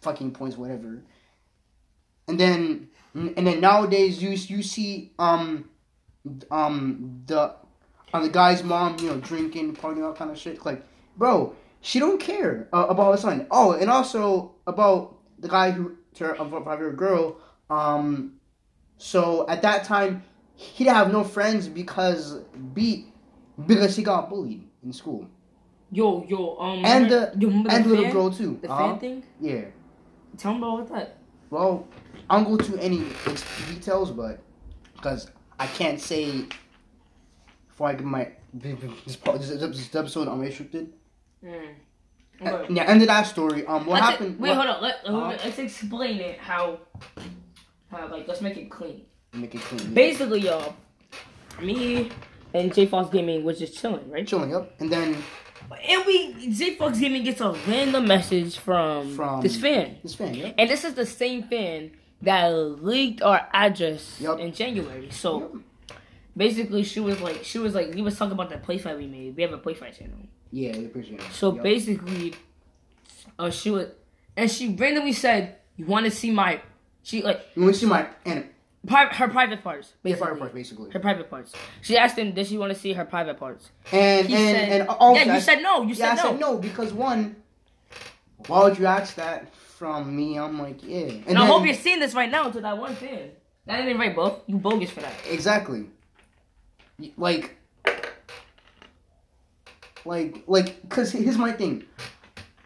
[0.00, 1.04] fucking points, whatever.
[2.28, 5.68] And then and then nowadays you you see um
[6.50, 7.54] um the
[8.12, 10.64] uh, the guy's mom you know drinking, partying, all kind of shit.
[10.64, 10.82] Like,
[11.16, 13.46] bro, she don't care uh, about her son.
[13.50, 17.36] Oh, and also about the guy who her a five year old girl.
[17.68, 18.40] Um,
[18.96, 20.24] so at that time
[20.54, 22.40] he didn't have no friends because
[22.72, 23.06] be
[23.66, 25.28] because he got bullied in school
[25.92, 28.12] Yo, yo, um, and the and the the little fan?
[28.12, 28.58] girl too.
[28.60, 28.88] The Uh-huh.
[28.92, 29.22] fan thing?
[29.40, 29.64] Yeah.
[30.36, 31.16] Tell me about that.
[31.50, 31.86] Well,
[32.28, 33.04] I don't go to any
[33.68, 34.40] details, but
[34.94, 36.46] because I can't say
[37.68, 40.92] before I give my this this, this episode I'm restricted.
[41.44, 41.74] Mm.
[42.44, 42.74] Uh, Okay.
[42.74, 43.64] yeah, end of that story.
[43.66, 44.38] Um, what Let's- happened?
[44.40, 44.82] Wait, what- hold on.
[44.82, 45.36] Let, Uh-huh.
[45.44, 46.38] let's explain it.
[46.38, 46.80] How,
[47.90, 49.02] how, like, let's make it clean.
[49.32, 49.94] Make it clean.
[49.94, 50.74] Basically, y'all,
[51.62, 52.10] me
[52.52, 54.26] and J Fox Gaming was just chilling, right?
[54.26, 55.16] chilling up, and then
[55.88, 59.96] And we, J Fox Gaming gets a random message from, From- this fan.
[60.02, 60.34] this fan.
[60.34, 60.54] Yep.
[60.58, 61.90] And this is the same fan
[62.22, 62.48] that
[62.82, 64.38] leaked our address Yup.
[64.40, 65.10] in January.
[65.10, 65.98] So Yep.
[66.36, 69.06] basically, she was like, she was like, we was talking about that play fight we
[69.06, 69.36] made.
[69.36, 70.16] We have a play fight channel.
[70.52, 71.26] Yeah, we appreciate it.
[71.32, 71.62] So Yep.
[71.62, 72.34] basically,
[73.38, 73.88] uh, she was,
[74.36, 76.60] and she randomly said, "You want to see my?"
[77.02, 78.48] She like You want to see my and
[78.86, 79.88] pri- her private parts.
[80.02, 80.26] yeah, Basically.
[80.26, 80.90] fire part basically.
[80.90, 81.52] Her private parts.
[81.82, 84.80] She asked him, "Does she want to see her private parts?" And He and said,
[84.80, 85.82] and also "Yeah, I- you said no.
[85.82, 87.36] You yeah, said I no." said no because one.
[88.48, 90.38] Why would you ask that from me?
[90.38, 90.98] I'm like, yeah.
[91.06, 93.30] And And I hope you're seeing this right now to that one fan.
[93.66, 94.40] That ain't right, bro.
[94.46, 95.12] You bogus for that.
[95.28, 95.86] Exactly.
[97.16, 97.56] Like,
[100.04, 101.84] like, like, cause here's my thing.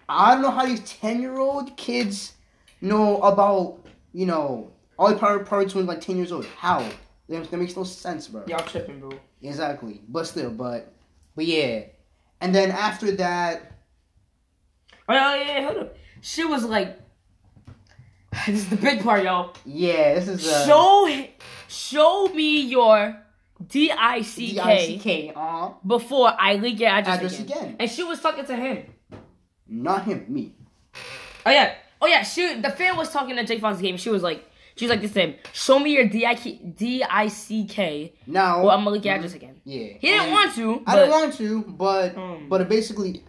[0.09, 2.35] I don't know how these ten year old kids
[2.81, 3.79] know about
[4.13, 6.45] you know all the power parts when like ten years old.
[6.59, 6.87] How?
[7.29, 8.45] That, that makes no sense, bro.
[8.47, 9.11] Y'all tripping, bro.
[9.43, 10.03] Exactly.
[10.09, 10.93] But still, but
[11.35, 11.85] but yeah.
[12.41, 13.73] and then after that,
[15.09, 15.97] Oh yeah, yeah, hold up.
[16.21, 16.99] She was like,
[18.47, 19.55] "This is the big part, y'all.
[19.65, 21.25] yeah, this is uh, Show,
[21.67, 23.17] show me your
[23.67, 25.33] D I C D I C K K.
[25.35, 27.57] Uh, before I leak your address, Address again.
[27.59, 27.77] again.
[27.81, 28.85] And she was talking to him.
[29.67, 30.55] not him, me.
[31.47, 32.23] Oh yeah, oh yeah.
[32.23, 33.97] She, the fan was talking to Jake Fox game.
[33.97, 34.45] She was like,
[34.77, 35.35] she was like to him.
[35.53, 39.05] Show me your D I K D I C K, Now, or I'm gonna leak
[39.05, 39.61] your address again.
[39.65, 40.83] yeah, He didn't and want to.
[40.87, 42.47] I didn't want to, but Um.
[42.49, 43.23] but it basically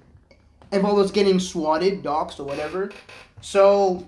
[0.72, 2.92] involved us getting swatted, doxxed, or whatever.
[3.42, 4.08] So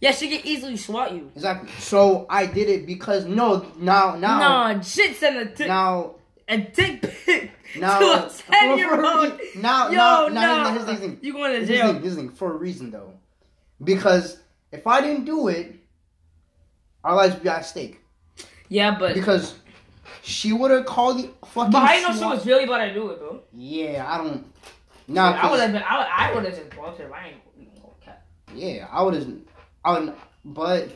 [0.00, 1.30] Yeah, she could easily swat you.
[1.34, 1.70] exactly.
[1.78, 6.16] So I did it because no, now now No, shit send a dick, now
[6.46, 9.32] a dick pic now to a ten year old.
[9.56, 11.18] now Yo, now no, now here's the thing.
[11.22, 11.92] you going to Here's the jail?
[11.94, 12.28] thing.
[12.28, 12.30] Thing.
[12.30, 13.14] For a reason though,
[13.82, 14.38] because
[14.72, 15.74] if I didn't do it,
[17.04, 18.00] our lives would be at stake.
[18.68, 19.54] Yeah, but Because
[20.22, 21.70] she would have called the fucking.
[21.70, 23.42] but I didn't know she was really about to do it, bro.
[23.52, 24.46] Yeah, I don't.
[25.06, 25.82] Nah, I would have been.
[25.86, 27.14] I would, I would have just blocked her.
[27.14, 27.36] I ain't
[28.54, 29.28] yeah, I would have.
[29.84, 30.14] I would.
[30.44, 30.90] But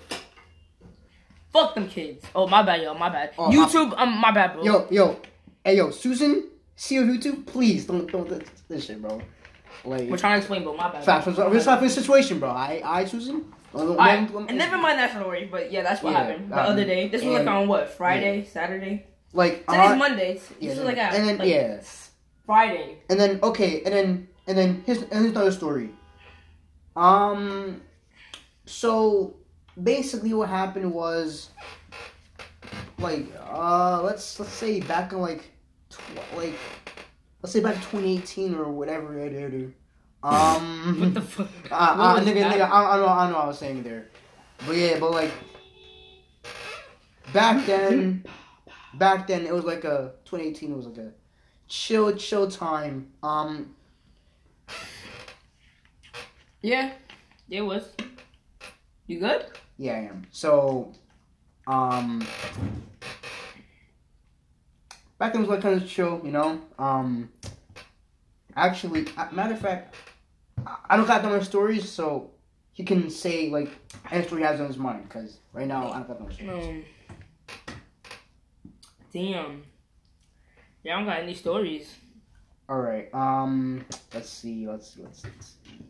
[1.51, 2.25] Fuck them kids.
[2.35, 2.95] Oh my bad, yo.
[2.95, 3.33] My bad.
[3.39, 3.95] Oh, my- YouTube.
[3.97, 4.65] um, my bad, bro.
[4.65, 5.21] yo, yo,
[5.65, 9.21] hey, yo, Susan, see your YouTube, please don't don't do this shit, bro.
[9.85, 10.77] Like, We're trying to explain, bro.
[10.77, 11.05] My bad.
[11.25, 11.49] bro.
[11.49, 12.51] We're just having a situation, bro.
[12.51, 13.53] I, I, Susan.
[13.75, 16.85] Alright, and never mind that story, but yeah, that's what Yeah, happened the um, other
[16.85, 17.09] day.
[17.09, 19.07] This was like on what Friday, Saturday.
[19.35, 20.35] Like, Today's uh, Monday.
[20.35, 21.81] This yeah, was like and then like, yeah,
[22.47, 22.99] Friday.
[23.11, 25.91] and then okay, and then and then here's and here's another story.
[26.97, 27.83] Um,
[28.65, 29.37] so
[29.81, 31.51] basically, what happened was,
[32.99, 35.45] like, uh, let's let's say back in like,
[35.91, 36.55] tw- like,
[37.43, 39.73] let's say back in 2018 or whatever it is.
[40.23, 41.49] Um, What the fuck?
[41.71, 42.57] uh, uh, nigga, that?
[42.57, 44.09] nigga, I, I know, I know, what I was saying there,
[44.67, 45.31] but yeah, but like,
[47.33, 48.25] back then,
[48.95, 51.13] back then it was like a 2018 was like a
[51.69, 53.11] chill, chill time.
[53.23, 53.75] Um,
[56.61, 56.91] Yeah,
[57.49, 57.89] it was.
[59.07, 59.47] You good?
[59.79, 60.27] yeah, I am.
[60.33, 60.93] So,
[61.69, 62.27] um,
[65.19, 66.61] back then was like kind of chill, you know.
[66.79, 67.31] Um,
[68.67, 69.95] actually, matter of fact,
[70.89, 72.31] I- don't got that much stories, so
[72.73, 73.71] he can say like
[74.11, 75.05] any story he has on his mind.
[75.05, 76.67] Because right now, I don't got much stories.
[76.67, 76.85] Um.
[79.13, 79.63] Damn.
[80.83, 81.95] Yeah, I don't got any stories.
[82.69, 83.13] All right.
[83.15, 83.85] Um.
[84.13, 84.67] Let's see.
[84.69, 85.03] Let's see.
[85.03, 85.29] Let's see.
[85.35, 85.85] Let's see.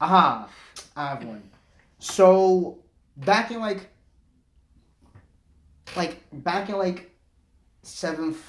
[0.00, 0.48] Aha!
[0.96, 1.42] I have one.
[1.98, 2.78] So
[3.16, 3.88] back in like,
[5.96, 7.10] like back in like
[7.82, 8.40] seventh,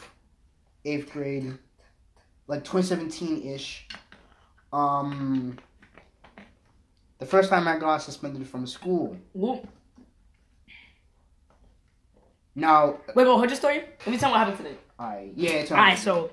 [0.85, 1.57] eighth grade,
[2.49, 3.87] like 2017 ish.
[4.73, 5.57] Um.
[7.19, 9.17] The first time I got suspended from school.
[9.33, 9.67] Whoop.
[12.55, 13.83] Now, Wait, wait, hold your story.
[14.05, 14.77] Let me tell you what happened today.
[14.99, 15.49] Alright, yeah.
[15.51, 16.31] It's Alright, so.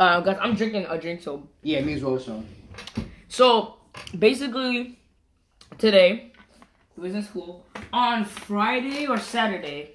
[0.00, 2.18] Uh, guys, I'm drinking a drink, so yeah, me as well.
[2.18, 2.42] So
[3.28, 3.76] So
[4.18, 4.98] basically,
[5.78, 6.32] today
[6.96, 9.93] we was in school on Friday or Saturday.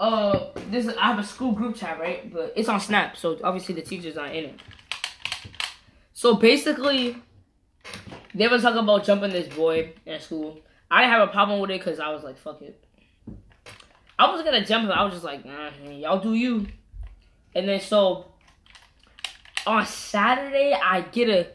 [0.00, 2.32] Uh, this I have a school group chat, right?
[2.32, 4.60] But it's on Snap, so obviously the teachers aren't in it.
[6.12, 7.16] So basically,
[8.34, 10.60] they were talking about jumping this boy in school.
[10.90, 12.82] I didn't have a problem with it because I was like, "Fuck it."
[14.18, 14.92] I was gonna jump him.
[14.92, 16.66] I was just like, nah, "Y'all do you."
[17.54, 18.26] And then so
[19.66, 21.48] on Saturday, I get a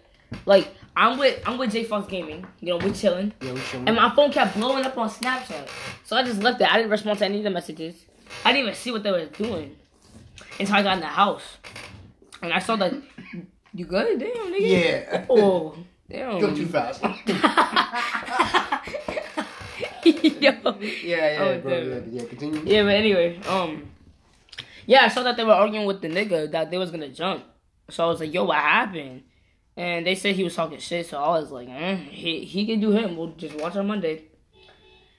[0.46, 2.46] like I'm with I'm with J Fox Gaming.
[2.60, 3.88] You know, we're chilling, yeah, we should.
[3.88, 5.68] and my phone kept blowing up on Snapchat.
[6.04, 6.72] So I just left it.
[6.72, 8.07] I didn't respond to any of the messages.
[8.46, 9.76] I didn't even see what they were doing
[10.60, 11.58] until I got in the house,
[12.42, 12.94] and I saw that.
[13.74, 14.20] You good?
[14.20, 14.60] Damn, nigga.
[14.62, 15.26] Yeah.
[15.30, 15.76] Oh,
[16.10, 16.40] damn.
[16.40, 17.04] Go too fast.
[20.04, 20.42] Yo.
[20.42, 20.54] Yeah,
[21.04, 21.78] yeah, Oh, bro.
[21.78, 22.62] Yeah, yeah, continue.
[22.66, 23.84] Yeah, but anyway, um,
[24.86, 27.44] yeah, I saw that they were arguing with the nigga that they was gonna jump.
[27.90, 29.24] So I was like, "Yo, what happened?"
[29.76, 31.06] And they said he was talking shit.
[31.08, 33.18] So I was like, eh, "He he can do him.
[33.18, 34.24] We'll just watch on Monday."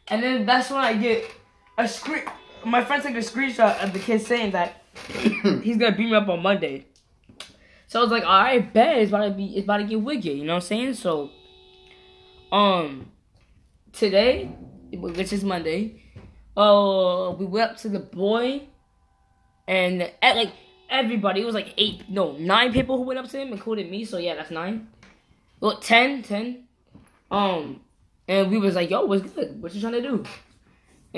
[0.09, 1.25] And then that's when I get
[1.77, 2.23] a screen.
[2.65, 4.83] My friend took a screenshot of the kid saying that
[5.63, 6.87] he's gonna beat me up on Monday.
[7.87, 10.01] So I was like, "All right, bet it's about to be it's about to get
[10.01, 10.95] wicked." You know what I'm saying?
[10.95, 11.31] So,
[12.53, 13.11] um,
[13.93, 14.47] today,
[14.93, 16.03] which is Monday,
[16.57, 18.63] uh, we went up to the boy,
[19.67, 20.53] and at like
[20.91, 24.05] everybody, it was like eight, no, nine people who went up to him, including me.
[24.05, 24.89] So yeah, that's nine.
[25.61, 26.65] Well, ten, ten.
[27.31, 27.81] Um,
[28.27, 29.63] and we was like, "Yo, what's good?
[29.63, 30.25] What you trying to do?"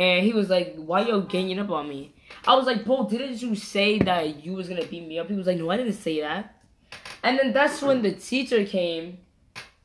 [0.00, 2.14] And he was like, "Why you ganging up on me?"
[2.46, 5.34] I was like, "Bro, didn't you say that you was gonna beat me up?" He
[5.34, 6.42] was like, "No, I didn't say that."
[7.22, 9.18] And then that's when the teacher came,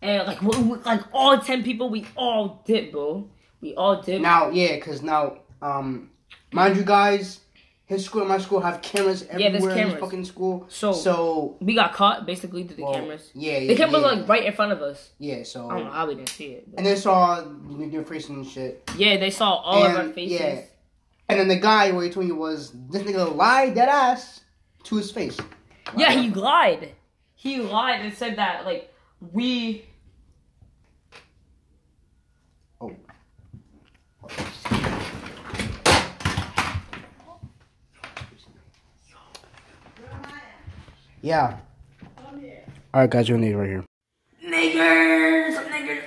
[0.01, 3.28] and like, we- we- like all ten people, we all did, bro.
[3.62, 4.21] We all did.
[4.21, 6.12] Now, yeah, because now, um,
[6.54, 7.41] mind you guys,
[7.88, 10.65] his school and my school have cameras everywhere Yeah, there's everywhere in his fucking school.
[10.69, 13.30] So- so We got caught basically through the well, cameras.
[13.36, 14.19] Yeah, The yeah, camera was yeah.
[14.19, 15.10] like right in front of us.
[15.19, 15.43] yeah.
[15.43, 16.69] So I don't know how we didn't see it.
[16.69, 17.43] but- and they saw
[17.78, 18.89] your face and shit.
[18.98, 20.39] Yeah, they saw all of our faces.
[20.39, 20.62] yeah.
[21.30, 24.41] And then the guy what he told you was this nigga lied dead ass
[24.86, 25.38] to his face.
[25.95, 26.91] Yeah, he lied.
[27.36, 28.91] He lied and said that like
[29.32, 29.86] we
[32.82, 32.91] Oh.
[34.24, 34.28] oh
[41.26, 41.58] Yeah.
[42.94, 43.84] All right, guys, you're gonna need it right here.
[44.46, 46.04] niggers, niggers.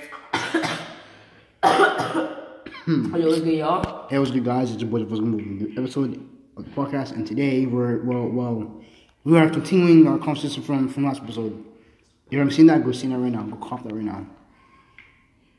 [3.13, 4.07] Are you looking y'all?
[4.07, 4.71] Hey, what's good, guys?
[4.71, 8.81] It's your boy, was Movie episode of the podcast, and today we're well, well,
[9.25, 11.65] we are continuing our conversation from from last episode.
[12.29, 12.85] You haven't seen that?
[12.85, 13.43] Go see that right now.
[13.43, 14.25] Go cop that right now.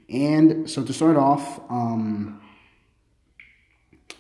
[0.08, 2.40] And so to start off, um,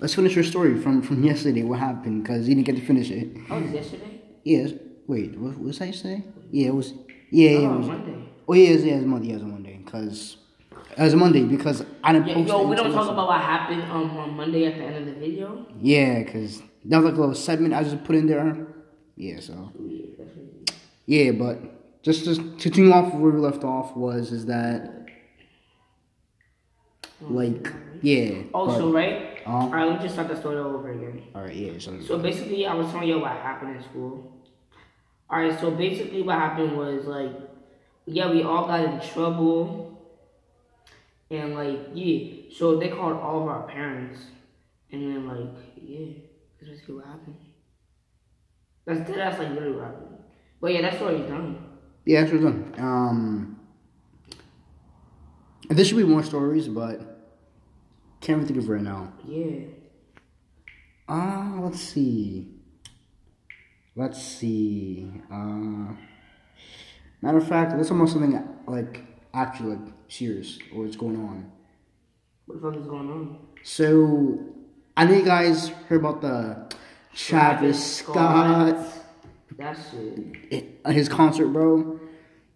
[0.00, 1.62] let's finish your story from from yesterday.
[1.62, 2.24] What happened?
[2.24, 3.38] Because you didn't get to finish it.
[3.48, 4.20] Oh, was yesterday?
[4.44, 4.72] Yes.
[5.10, 6.22] Wait, what was that yesterday?
[6.52, 6.92] Yeah, it was.
[7.32, 7.86] Yeah, yeah, Oh, it was.
[7.88, 8.28] Monday.
[8.46, 9.28] Oh, yeah, it was, yeah, it was Monday.
[9.28, 9.80] Yeah, it was Monday.
[9.84, 10.36] Because
[10.96, 12.48] it was Monday because I didn't Yeah, post.
[12.48, 15.20] yo, we don't talk about what happened um, on Monday at the end of the
[15.20, 15.66] video.
[15.80, 18.68] Yeah, because that was like a little segment I just put in there.
[19.16, 19.72] Yeah, so.
[21.06, 21.58] Yeah, but
[22.04, 25.06] just just to continue off where we left off was is that
[27.20, 28.42] like yeah.
[28.54, 29.26] Also, but- right?
[29.44, 29.56] Uh-huh.
[29.56, 31.22] All right, let me just start the story all over again.
[31.34, 31.72] all right, yeah.
[31.78, 34.36] So, So basically, I was telling you what happened in school.
[35.30, 37.30] All right, so basically, what happened was like,
[38.06, 39.96] yeah, we all got in trouble,
[41.30, 44.20] and like, yeah, so they called all of our parents,
[44.90, 46.14] and then like, yeah,
[46.58, 47.36] that's basically what happened.
[48.86, 50.18] That's that's like literally what happened.
[50.60, 51.64] But yeah, that story's done.
[52.04, 52.74] yeah, that's done.
[52.78, 53.60] Um,
[55.68, 56.98] there should be more stories, but
[58.20, 59.12] can't really think of it right now.
[59.26, 59.60] Yeah.
[61.08, 62.48] Ah, let's see.
[63.96, 65.10] Let's see.
[65.30, 65.94] Uh,
[67.22, 69.02] matter of fact, let's talk something like
[69.34, 71.50] actually like serious or what's going on.
[72.46, 73.38] What the fuck is going on?
[73.62, 74.38] So,
[74.96, 76.72] I know you guys heard about the
[77.14, 78.76] Travis Scott,
[79.58, 80.80] That shit.
[80.86, 82.00] his concert, bro.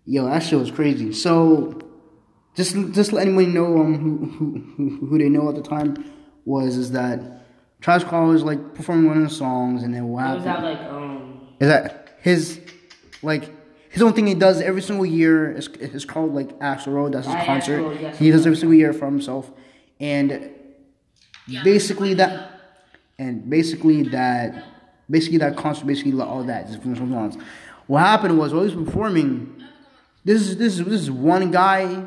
[0.06, 1.12] Yo, that shit was crazy.
[1.12, 1.78] So,
[2.54, 4.26] just just let anyone know um who
[4.76, 5.96] who, who, they know at the time
[6.44, 7.20] was is that
[7.80, 10.80] Travis Scott was like performing one of the songs, and then what was happened that
[10.82, 11.23] like um.
[11.60, 12.60] Is that his
[13.22, 13.50] like
[13.90, 17.12] his own thing he does every single year is, is called like Astroworld.
[17.12, 17.80] That's his Ah, concert.
[17.80, 18.46] Astroworld, yes, he does yes.
[18.46, 19.50] every single year for himself,
[20.00, 20.50] and
[21.62, 22.60] basically that,
[23.18, 24.64] and basically that,
[25.10, 27.36] basically that concert, basically all that just from songs.
[27.86, 29.62] What happened was while he was performing,
[30.24, 32.06] this is this is this is one guy,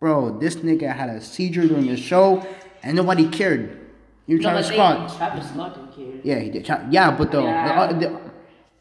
[0.00, 0.38] bro.
[0.38, 2.44] This nigga had a seizure during the show,
[2.82, 3.80] and nobody cared.
[4.26, 5.16] You No, trying to they- Scott.
[5.18, 6.20] Travis Scott didn't care.
[6.24, 6.64] Yeah, he did.
[6.64, 7.92] Tra- Yeah, but though, Yeah.
[7.92, 8.20] the- the-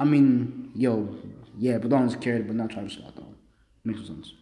[0.03, 1.15] I mean, yo,
[1.57, 3.33] yeah, but one's cared, but not Travis Scott though.
[3.85, 4.33] Makes sense.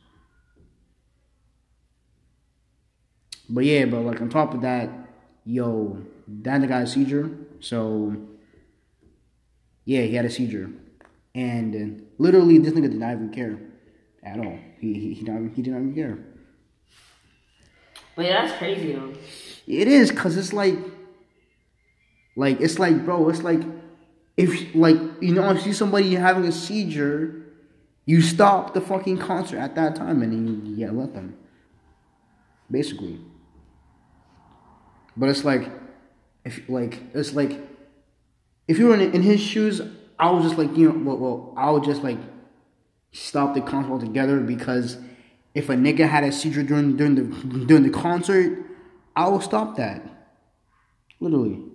[3.47, 4.89] But yeah, but like on top of that,
[5.45, 7.29] yo, that nigga got a seizure.
[7.59, 8.15] So
[9.85, 10.71] yeah, he had a seizure,
[11.35, 13.59] and literally this nigga did not even care
[14.23, 14.57] at all.
[14.79, 16.17] He he he, not, he did not even care.
[18.15, 19.13] But yeah, that's crazy though.
[19.67, 20.79] It is cause it's like,
[22.35, 23.61] like it's like, bro, it's like,
[24.41, 27.45] if like you know, if you see somebody having a seizure,
[28.05, 31.37] you stop the fucking concert at that time and you, yeah, let them.
[32.69, 33.19] Basically.
[35.15, 35.69] But it's like,
[36.43, 37.59] if like it's like,
[38.67, 39.79] if you were in, in his shoes,
[40.17, 42.17] I was just like, you know, well, well, I would just like
[43.11, 44.97] stop the concert altogether because
[45.53, 48.57] if a nigga had a seizure during during the during the concert,
[49.15, 50.01] I will stop that.
[51.19, 51.70] Literally.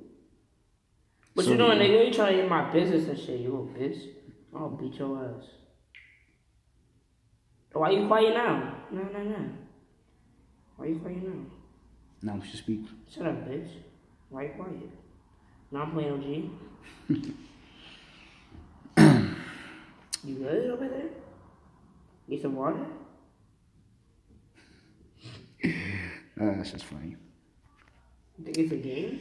[1.36, 2.06] What So- you doing, nigga?
[2.06, 4.00] You trying to get my business and shit, you little bitch.
[4.54, 5.44] I'll beat your ass.
[7.74, 8.84] Why you quiet now?
[8.90, 9.50] No, no, no.
[10.76, 11.44] Why you quiet now?
[12.22, 12.86] Now we should speak.
[13.10, 13.68] Shut up, bitch.
[14.30, 14.90] Why you quiet?
[15.70, 16.26] Now I'm playing OG.
[20.24, 21.10] you good over there?
[22.30, 22.86] Get some water?
[25.62, 27.14] Uh, that's just funny.
[28.38, 29.20] You think it's a game?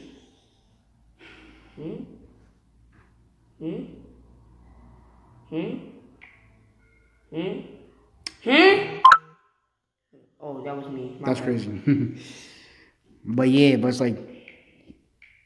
[1.76, 1.94] Hmm?
[3.58, 3.84] Hmm?
[5.50, 5.76] Hmm?
[7.30, 7.60] Hmm?
[8.44, 8.98] Hmm?
[10.40, 11.16] Oh, that was me.
[11.20, 11.44] My That's bad.
[11.44, 11.80] crazy.
[13.24, 14.16] but yeah, but it's like,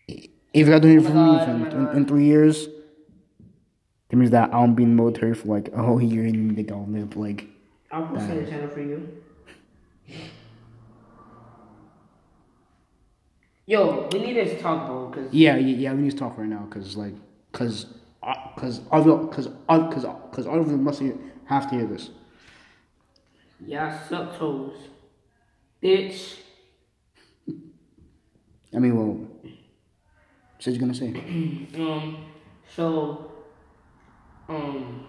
[0.09, 2.69] if you got doing it for Oh my me for oh in, in three years,
[4.09, 6.57] that means that I won't be in the military for like a whole year and
[6.57, 7.47] they gonna live like.
[7.93, 9.23] I'll post on the channel for you.
[13.71, 15.93] Yo, we need to talk, bro, because Yeah, yeah, yeah.
[15.93, 17.15] We need to talk right now, cause like,
[17.53, 17.87] cause,
[18.21, 21.01] uh, cause, other, cause, uh, cause, cause all of them must
[21.45, 22.11] have to hear this.
[23.65, 24.75] y'all suck toes.
[25.81, 26.39] Bitch.
[28.75, 29.29] I mean, well,
[30.59, 31.13] said you're gonna say.
[31.81, 32.25] Um,
[32.75, 33.31] so,
[34.49, 35.07] um,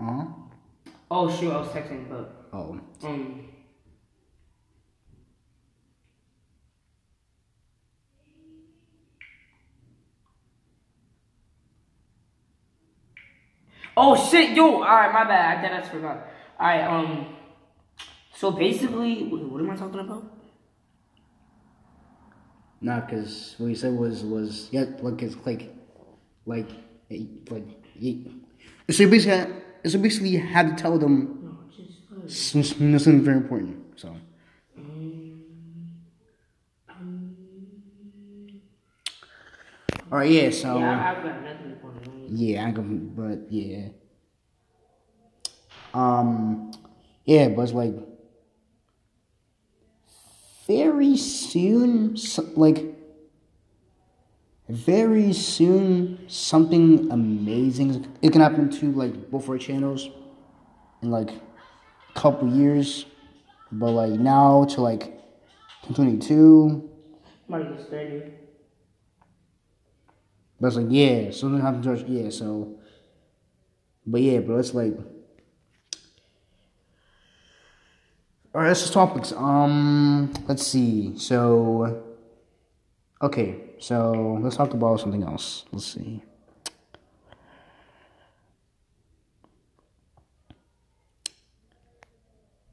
[0.00, 0.24] Uh huh.
[1.10, 2.80] oh shoot, I was texting, but, Oh.
[3.02, 3.48] um,
[13.96, 16.26] oh shit, yo, alright, my bad, I did, I just forgot.
[16.60, 17.26] Alright, um,
[18.34, 20.24] so basically, what am I talking about?
[22.80, 25.74] Nah, cause what you said was was yeah, like it's like,
[26.44, 26.68] like,
[27.10, 27.64] like,
[28.02, 28.14] eh.
[28.90, 29.54] so basically,
[29.86, 33.98] so basically you had to tell them No, just, uh, some- some- something very important.
[33.98, 34.14] So.
[40.10, 40.50] All right, yeah.
[40.50, 40.78] So.
[40.78, 42.26] yeah, I've got nothing for you.
[42.30, 43.88] Yeah, I can, but yeah.
[45.92, 46.70] Um,
[47.24, 47.94] yeah, but it's like
[50.66, 52.94] very soon, so- like
[54.68, 60.08] very soon, something amazing it can happen to like both our channels
[61.00, 61.30] and like
[62.16, 63.06] couple years,
[63.70, 65.20] but like now to like
[65.94, 66.90] twenty two.
[67.48, 68.22] Somebody gets 30.
[70.60, 72.02] But it's like, yeah, something happened to us.
[72.06, 72.78] Yeah, so.
[74.06, 74.94] But yeah, bro, it's like.
[78.54, 79.32] Alright, let's just topics.
[79.32, 81.16] Um, let's see.
[81.18, 82.02] So.
[83.22, 85.64] Okay, so let's talk about something else.
[85.72, 86.22] Let's see.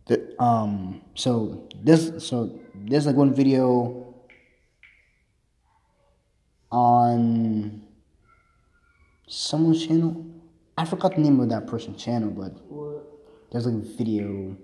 [0.06, 4.16] The, um, so this, so there's like one video
[6.72, 7.84] on
[9.28, 10.26] someone's channel.
[10.78, 12.54] I forgot the name of that person's channel, but
[13.52, 14.58] there's like a video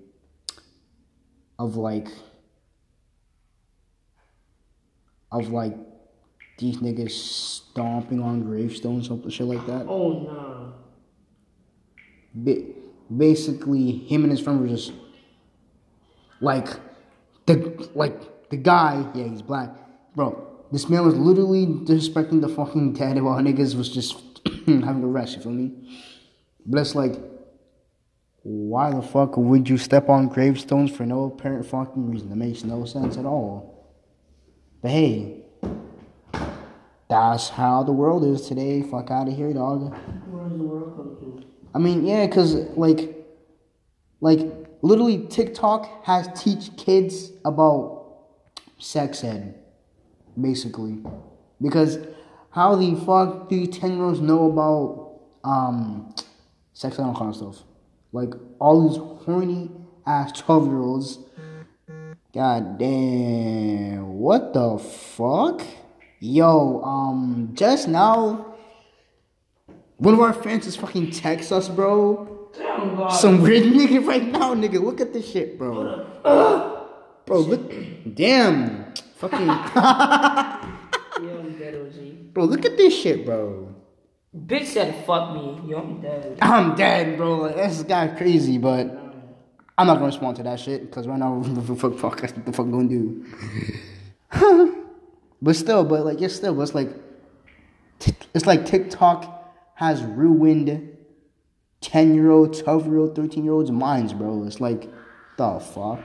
[1.60, 2.08] of like
[5.32, 5.76] of like
[6.58, 9.86] these niggas stomping on gravestones, something shit like that.
[9.88, 10.74] Oh, no.
[12.34, 12.66] Ba-
[13.16, 14.92] basically, him and his friend were just
[16.42, 16.68] like
[17.46, 19.06] the like the guy.
[19.14, 19.70] Yeah, he's black,
[20.16, 20.46] bro.
[20.72, 24.22] This man was literally disrespecting the fucking dead while niggas was just
[24.68, 25.36] having a rest.
[25.36, 25.72] You feel me?
[26.66, 27.20] But it's like,
[28.44, 32.30] why the fuck would you step on gravestones for no apparent fucking reason?
[32.30, 33.96] That makes no sense at all.
[34.82, 35.44] But hey,
[37.10, 38.84] that's how the world is today.
[38.84, 39.92] Fuck out of here, dog.
[40.30, 41.46] Where does the world come to?
[41.74, 43.16] I mean, yeah, cause like,
[44.22, 48.06] like literally TikTok has teach kids about
[48.78, 49.56] sex ed,
[50.40, 51.04] basically,
[51.62, 52.00] because
[52.52, 56.14] how the fuck do ten year olds know about um
[56.74, 57.64] sex ed and all kind of stuff?
[58.12, 59.72] Like all these horny
[60.06, 61.20] ass twelve year olds.
[62.32, 65.62] God damn, what the fuck?
[66.20, 68.56] Yo, um, just now,
[69.98, 72.39] one of our fans just fucking text us, bro.
[72.60, 74.84] Damn, Some weird nigga right now, nigga.
[74.84, 76.06] Look at this shit, bro.
[77.26, 77.72] Bro, look.
[78.14, 78.94] Damn.
[79.16, 79.48] Fucking.
[79.48, 82.34] Yeah, I'm dead, OG.
[82.34, 83.76] bro, look at this shit, bro.
[84.36, 85.60] Bitch said fuck me.
[85.70, 86.38] Yo, I'm dead.
[86.42, 87.38] I'm dead, bro.
[87.38, 88.88] Like, this guy crazy, but
[89.78, 92.46] I'm not gonna respond to that shit because right now, what the fuck, fuck, what
[92.46, 93.26] the fuck gonna do?
[95.42, 96.90] but still, but like, it's still, but it's like,
[98.34, 100.98] it's like TikTok has ruined
[101.82, 104.44] 10 year old, 12 year old, 13 year olds' minds, bro.
[104.44, 104.90] It's like,
[105.38, 106.00] the fuck?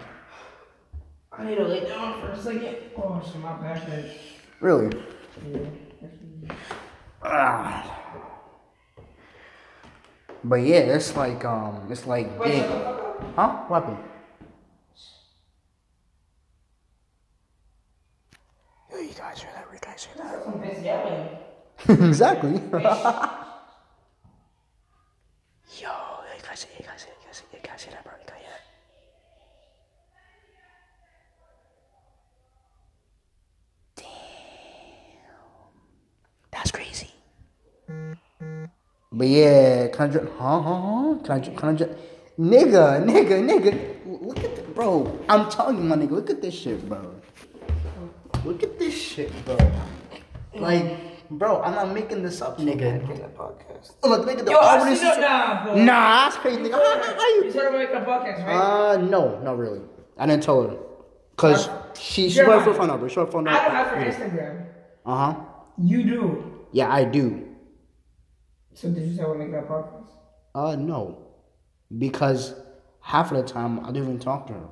[1.32, 2.76] I need to lay down for a second.
[2.96, 4.14] Oh, so my back hurts.
[4.60, 4.96] Really?
[5.52, 6.54] Yeah.
[7.22, 8.00] Ah.
[10.44, 12.68] But yeah, it's like, um, it's like, Wait, yeah.
[12.68, 13.34] shut the fuck up.
[13.36, 13.64] Huh?
[13.68, 13.98] What happened?
[18.92, 19.66] Yo, you guys hear that?
[19.72, 20.44] You guys hear that?
[20.44, 21.28] Some bitch yelling.
[22.08, 22.52] exactly.
[25.80, 25.90] Yo,
[26.36, 28.12] you guys, you guys, you guys, you guys hear that, bro?
[28.20, 28.60] You guys hear that?
[36.52, 37.10] That's crazy.
[37.88, 41.14] But yeah, can I dr- huh, huh, huh?
[41.22, 41.96] Can I, dr- can I, dr-
[42.38, 45.18] nigga, nigga, nigga, look at the, bro.
[45.28, 47.14] I'm telling you, my nigga, look at this shit, bro.
[48.44, 49.56] Look at this shit, bro.
[50.54, 53.06] Like, bro, I'm not making this up, Get nigga.
[53.18, 53.92] that podcast.
[54.02, 55.76] Look, nigga, the Yo, I audience see is- that.
[55.76, 56.72] Nah, that's crazy, nigga.
[56.72, 58.56] How- how- how you- You said we're a podcast, right?
[58.56, 59.80] Uh, no, not really.
[60.18, 60.76] I didn't tell her.
[61.36, 62.58] Cause she she Jeremiah.
[62.58, 63.08] wanted her phone number.
[63.08, 63.58] She wanted phone number.
[63.60, 64.66] I don't have her Instagram.
[65.04, 65.40] Uh huh.
[65.82, 66.44] You do.
[66.70, 67.43] Yeah, I do.
[68.74, 70.08] So did you say we're making a podcast?
[70.54, 71.18] Uh, no,
[71.96, 72.54] because
[73.00, 74.68] half of the time I don't even talk to her.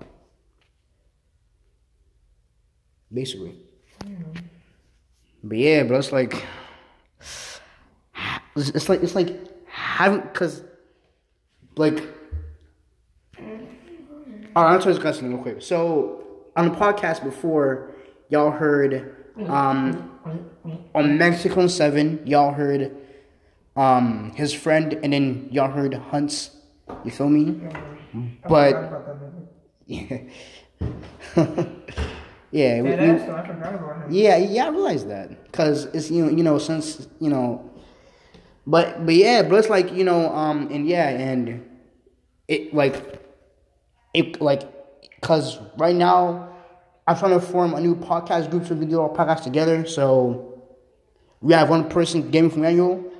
[3.12, 3.56] Basically.
[5.44, 6.44] But yeah, but it's like,
[7.20, 7.60] it's,
[8.56, 10.62] it's like it's like having because,
[11.76, 12.02] like,
[14.54, 15.62] all right, I'll tell you guys something real quick.
[15.62, 16.24] So
[16.56, 17.92] on the podcast before,
[18.30, 19.16] y'all heard
[19.48, 20.10] um
[20.94, 22.96] on Mexico Seven, y'all heard
[23.76, 26.50] um his friend, and then y'all heard Hunt's.
[27.04, 27.60] You feel me?
[28.48, 28.74] But
[29.86, 30.18] yeah,
[32.50, 33.18] yeah, we- we-
[34.10, 37.70] yeah, yeah, I realize that because it's you know you know since you know,
[38.66, 41.64] but but yeah, but it's like you know um and yeah and
[42.48, 43.20] it like
[44.14, 44.62] it like
[45.20, 46.48] because right now
[47.06, 49.86] I'm trying to form a new podcast group so we can do all podcasts together.
[49.86, 50.62] So
[51.40, 53.11] we have one person Gaming with Immanuel,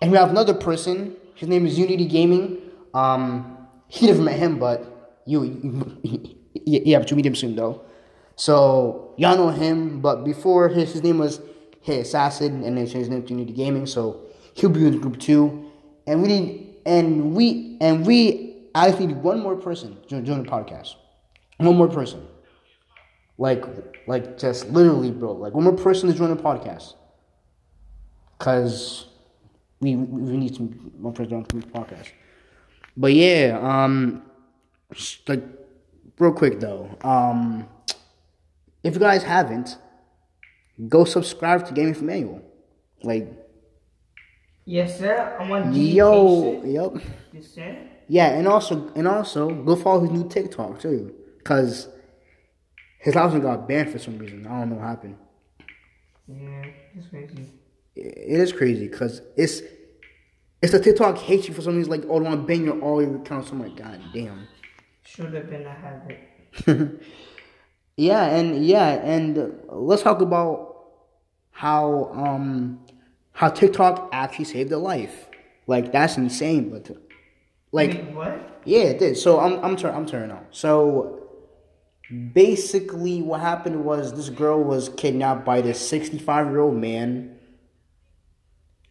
[0.00, 1.16] and we have another person.
[1.34, 2.58] His name is Unity Gaming.
[2.94, 5.42] Um, he never met him, but you,
[6.02, 7.82] you yeah, but you meet him soon though.
[8.36, 11.40] So y'all know him, but before his his name was
[11.80, 13.86] Hey Assassin, and then changed his name to Unity Gaming.
[13.86, 14.22] So
[14.54, 15.70] he'll be in the group too.
[16.06, 20.48] And we need and we and we I need one more person to join the
[20.48, 20.94] podcast.
[21.58, 22.26] One more person.
[23.38, 23.64] Like
[24.06, 25.32] like just literally, bro.
[25.32, 26.94] Like one more person to join the podcast.
[28.38, 29.05] Cause
[29.80, 30.68] we we need some
[31.14, 32.08] person to join the podcast.
[32.96, 34.22] But yeah, um,
[35.28, 35.42] like
[36.18, 37.68] real quick though, um,
[38.82, 39.76] if you guys haven't,
[40.88, 42.42] go subscribe to Gaming with Immanuel.
[43.02, 43.30] Like,
[44.64, 45.36] Yes, sir.
[45.38, 47.02] I'm on yo, yep,
[47.32, 47.76] Yes, sir.
[48.08, 51.14] yeah, and also and also go follow his new TikTok too,
[51.44, 51.88] cause
[52.98, 54.46] his last one got banned for some reason.
[54.46, 55.16] I don't know what happened.
[56.26, 56.64] Yeah,
[56.96, 57.52] it's crazy.
[57.96, 59.62] It is crazy because it's
[60.62, 61.90] it's the TikTok hates you for some reason.
[61.90, 63.50] Like, oh, I want to ban your all your accounts.
[63.50, 64.46] I'm like, god damn.
[65.04, 67.00] Should have been a habit.
[67.96, 70.74] Yeah, and yeah, and let's talk about
[71.50, 72.80] how um
[73.32, 75.28] how TikTok actually saved a life.
[75.66, 76.90] Like that's insane, but
[77.72, 78.60] like Wait, what?
[78.66, 79.16] yeah, it did.
[79.16, 80.44] So I'm I'm turn I'm turning on.
[80.50, 81.26] So
[82.34, 87.35] basically, what happened was this girl was kidnapped by this 65 year old man,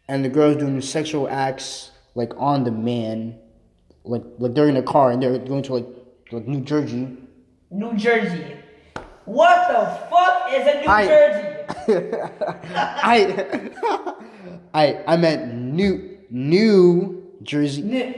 [0.08, 3.38] and the girl's doing sexual acts like on the man,
[4.04, 5.86] like like they're in a car and they're going to like
[6.32, 7.16] like New Jersey.
[7.70, 8.56] New Jersey.
[9.24, 11.42] What the fuck is a New I- Jersey?
[12.74, 13.70] I
[14.74, 17.82] I I meant new New Jersey.
[17.82, 18.14] New.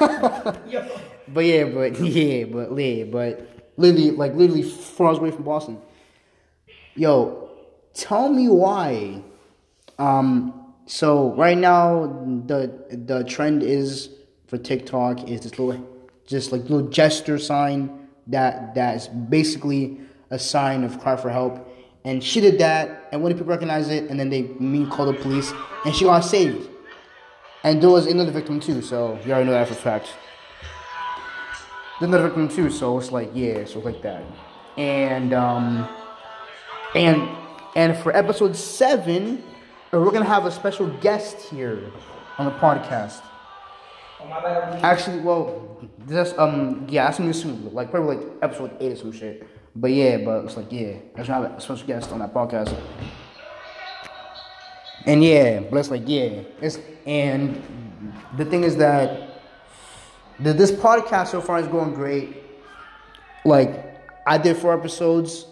[1.32, 5.78] But yeah, but yeah, but yeah, but literally like literally far away from Boston.
[6.96, 7.50] Yo,
[7.94, 9.22] tell me why.
[10.00, 10.54] Um
[10.86, 12.06] so right now
[12.46, 14.08] the the trend is
[14.48, 15.86] for TikTok is this little
[16.26, 21.66] just like little gesture sign that that is basically a sign of cry for help.
[22.04, 25.12] And she did that, and when people recognize it, and then they mean call the
[25.12, 25.52] police,
[25.84, 26.70] and she got saved.
[27.62, 30.08] And there was another victim too, so you already know that for a fact.
[32.00, 34.24] Another victim too, so it's like yeah, so like that.
[34.78, 35.86] And um
[36.94, 37.28] and
[37.76, 39.44] and for episode seven,
[39.92, 41.90] uh, we're gonna have a special guest here
[42.38, 43.22] on the podcast.
[44.82, 49.12] Actually, well, this um yeah, that's gonna soon, like probably like episode eight or some
[49.12, 49.46] shit.
[49.74, 52.76] But yeah, but it's like yeah, I should have a special guest on that podcast.
[55.06, 57.62] And yeah, but it's like yeah, it's and
[58.36, 59.42] the thing is that
[60.38, 62.36] the, this podcast so far is going great.
[63.44, 65.46] Like I did four episodes,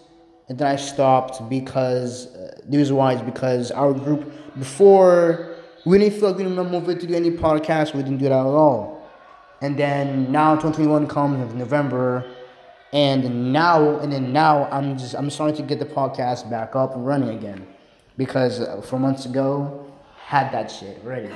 [0.49, 5.99] and then I stopped because uh, the reason why is because our group before we
[5.99, 7.93] didn't feel like we didn't motivate to do any podcast.
[7.93, 9.07] We didn't do that at all.
[9.61, 12.25] And then now 2021 comes in November,
[12.91, 16.95] and now and then now I'm just I'm starting to get the podcast back up
[16.95, 17.67] and running again
[18.17, 19.85] because uh, four months ago
[20.25, 21.33] had that shit ready.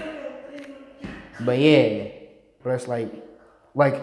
[1.41, 2.07] But yeah,
[2.63, 3.13] but it's like
[3.75, 4.01] like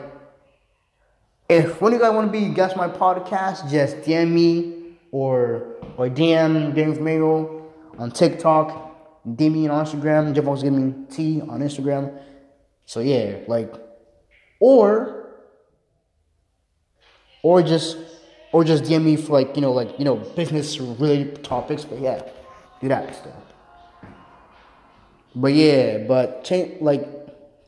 [1.49, 4.80] if one of you guys want to be guest my podcast, just DM me
[5.13, 11.41] or or DM James Mayo on TikTok, DM me on Instagram, Jeff Fox me T
[11.43, 12.19] on Instagram.
[12.87, 13.73] So yeah, like
[14.59, 15.31] or
[17.43, 17.97] or just
[18.53, 21.85] or just DM me for like you know like you know business related topics.
[21.85, 22.23] But yeah,
[22.81, 23.35] do that stuff.
[25.35, 27.07] But yeah, but change like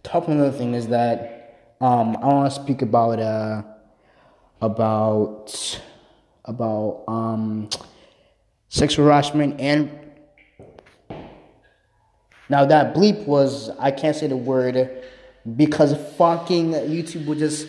[0.03, 3.63] top another thing is that um I want to speak about uh
[4.61, 5.81] about
[6.45, 7.69] about um
[8.69, 9.91] sexual harassment and
[12.49, 15.05] now that bleep was I can't say the word
[15.57, 17.69] because fucking YouTube would just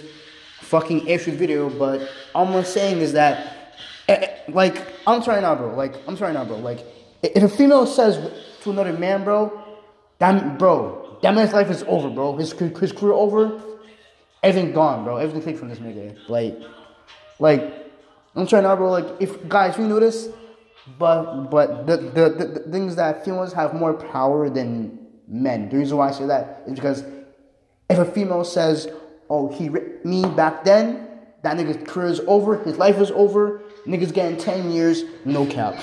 [0.61, 5.55] fucking the video, but all I'm saying is that eh, eh, like I'm sorry now,
[5.55, 5.76] bro.
[5.76, 6.57] Like I'm sorry now, bro.
[6.57, 6.80] Like
[7.21, 8.17] if a female says
[8.61, 9.51] to another man, bro,
[10.19, 12.36] that bro, that man's life is over, bro.
[12.38, 13.61] His his career over.
[14.41, 15.17] Everything gone, bro.
[15.17, 16.17] Everything taken from this nigga.
[16.28, 16.59] Like,
[17.39, 17.82] like
[18.36, 18.91] I'm sorry now, bro.
[18.91, 20.29] Like if guys, you notice,
[20.97, 25.69] but but the, the the, the things that females have more power than men.
[25.69, 27.03] The reason why I say that is because
[27.89, 28.88] if a female says,
[29.29, 31.07] "Oh, he ripped me back then,"
[31.43, 32.57] that nigga's career is over.
[32.63, 33.61] His life is over.
[33.86, 35.75] Nigga's getting ten years, no cap.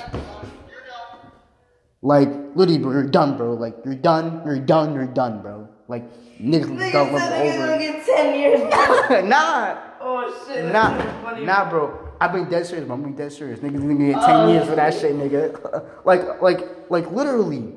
[2.03, 3.55] Like literally, bro, you're done, bro.
[3.55, 5.69] Like you're done, you're done, you're done, bro.
[5.87, 6.05] Like
[6.41, 7.79] niggas done over.
[7.79, 8.61] get 10 years.
[9.29, 10.73] nah, oh shit.
[10.73, 12.10] nah, nah, bro.
[12.21, 12.97] I've been dead serious, bro.
[12.97, 13.61] I'm being dead serious.
[13.61, 15.85] Niggas gonna get ten years for that shit, nigga.
[16.05, 16.61] like, like,
[16.91, 17.73] like, literally,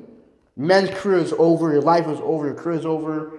[0.56, 1.72] men's career is over.
[1.72, 2.46] Your life is over.
[2.46, 3.32] Your career is over.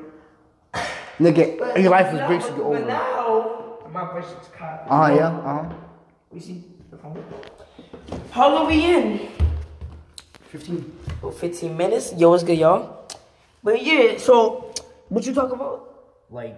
[1.20, 2.80] Nigga, your life is basically over.
[2.80, 2.88] But over.
[2.88, 4.86] now, my voice is caught.
[4.90, 5.16] Uh huh.
[5.16, 5.28] Yeah.
[5.28, 5.76] Uh huh.
[6.32, 7.24] We see the phone.
[8.32, 9.30] How long we in?
[10.50, 10.92] Fifteen.
[11.22, 12.14] Oh, 15 minutes.
[12.18, 13.08] Yo, what's good, y'all?
[13.64, 14.74] But yeah, so
[15.10, 16.22] what you talk about?
[16.30, 16.56] Like,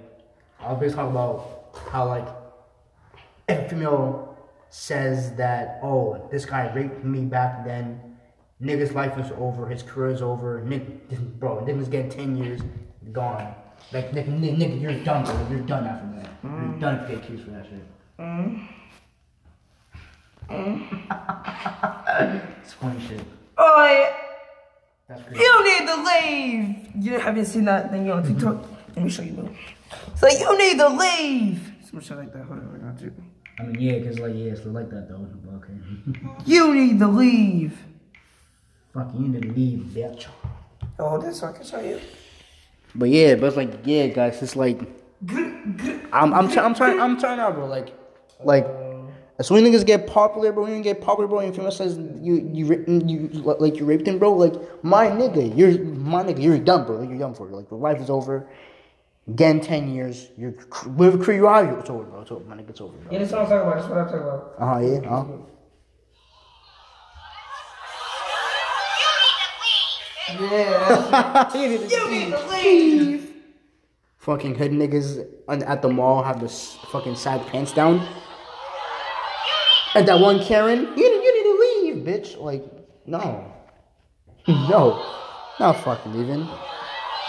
[0.59, 2.27] I was basically talking about how like
[3.47, 4.26] if a female
[4.69, 8.17] says that, oh, this guy raped me back then.
[8.61, 9.67] Nigga's life is over.
[9.67, 10.61] His career is over.
[10.61, 12.61] Nigga, bro, nigga's getting ten years,
[13.11, 13.53] gone.
[13.93, 15.47] Like, nigga, nigga, you're done, bro.
[15.49, 16.29] You're done after that.
[16.43, 16.79] You're mm.
[16.79, 17.83] done if you get accused for that shit.
[18.19, 18.67] Mm.
[22.63, 23.21] it's funny shit.
[23.57, 24.15] Oh, yeah.
[25.07, 25.39] That's crazy.
[25.39, 27.05] You need to leave.
[27.05, 28.65] You haven't seen that thing on TikTok?
[28.95, 29.55] Let me show you.
[30.15, 31.71] So you need to leave.
[31.89, 32.43] Some shit like that.
[32.45, 33.13] Hold on, I got you.
[33.59, 35.27] I mean, yeah, cause like, yeah, it's like that though.
[35.57, 36.19] Okay.
[36.45, 37.77] You need to leave.
[38.93, 40.27] Fucking, you need to leave, bitch.
[40.99, 41.99] Oh, that's so I can show you.
[42.95, 44.79] But yeah, but it's like, yeah, guys, it's like.
[45.27, 47.65] I'm I'm trying I'm trying I'm trying out, bro.
[47.65, 47.87] Like
[48.39, 48.67] uh, like
[49.39, 52.49] as soon as niggas get popular, bro, you get popular, bro, and female says you
[52.53, 53.27] you ra- you
[53.59, 54.33] like you raped him, bro.
[54.33, 54.53] Like
[54.83, 57.01] my nigga, you're my nigga, you're done, bro.
[57.01, 57.47] You're done for.
[57.47, 57.53] It.
[57.53, 58.47] Like your life is over.
[59.27, 60.27] Again, ten years.
[60.37, 62.21] You're whatever career you are, it's over, bro.
[62.21, 62.69] It's over, my nigga.
[62.69, 63.11] It's over, bro.
[63.11, 63.75] Yeah, that's what I'm talking about.
[63.75, 64.53] That's what I'm talking about.
[64.57, 64.79] Uh huh.
[64.79, 65.09] Yeah.
[65.09, 65.37] Uh huh.
[70.39, 71.53] Yeah.
[71.55, 73.33] you need to leave.
[74.17, 78.05] Fucking hood niggas at the mall have this fucking sag pants down.
[79.95, 82.37] And that one Karen, you, you need to leave, bitch.
[82.39, 82.63] Like,
[83.05, 83.51] no.
[84.47, 85.13] no.
[85.59, 86.47] Not fucking leaving.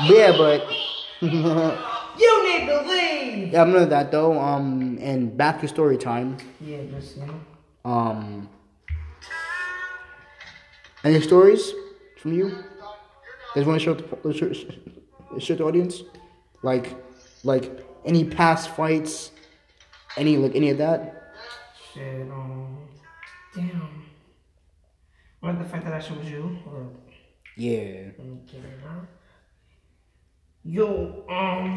[0.05, 0.67] Yeah, but.
[2.19, 3.53] You need to leave.
[3.53, 4.39] yeah, I'm of that though.
[4.39, 6.37] Um, and back to story time.
[6.61, 7.41] Yeah, just you know.
[7.91, 8.49] Um.
[11.05, 11.73] Any stories
[12.21, 12.65] from you?
[13.55, 14.53] Guys want to show the, show,
[15.39, 16.03] show the audience?
[16.63, 16.97] Like,
[17.45, 19.31] like any past fights?
[20.17, 21.35] Any like any of that?
[21.95, 22.79] Shit, um,
[23.55, 24.05] damn.
[25.41, 26.59] What the fact that I showed you?
[26.67, 26.93] Up.
[27.57, 28.11] Yeah.
[28.19, 29.07] Let me get it out.
[30.65, 31.69] Yo, um,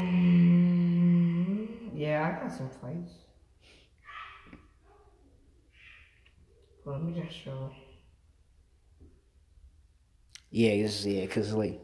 [1.93, 3.13] yeah, I got some fights.
[6.85, 7.71] Let me just show.
[10.49, 11.79] Yeah, this yeah, cause like,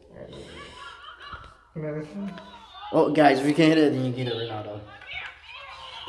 [2.91, 4.81] oh guys, if you can't hit it, then you get it right now.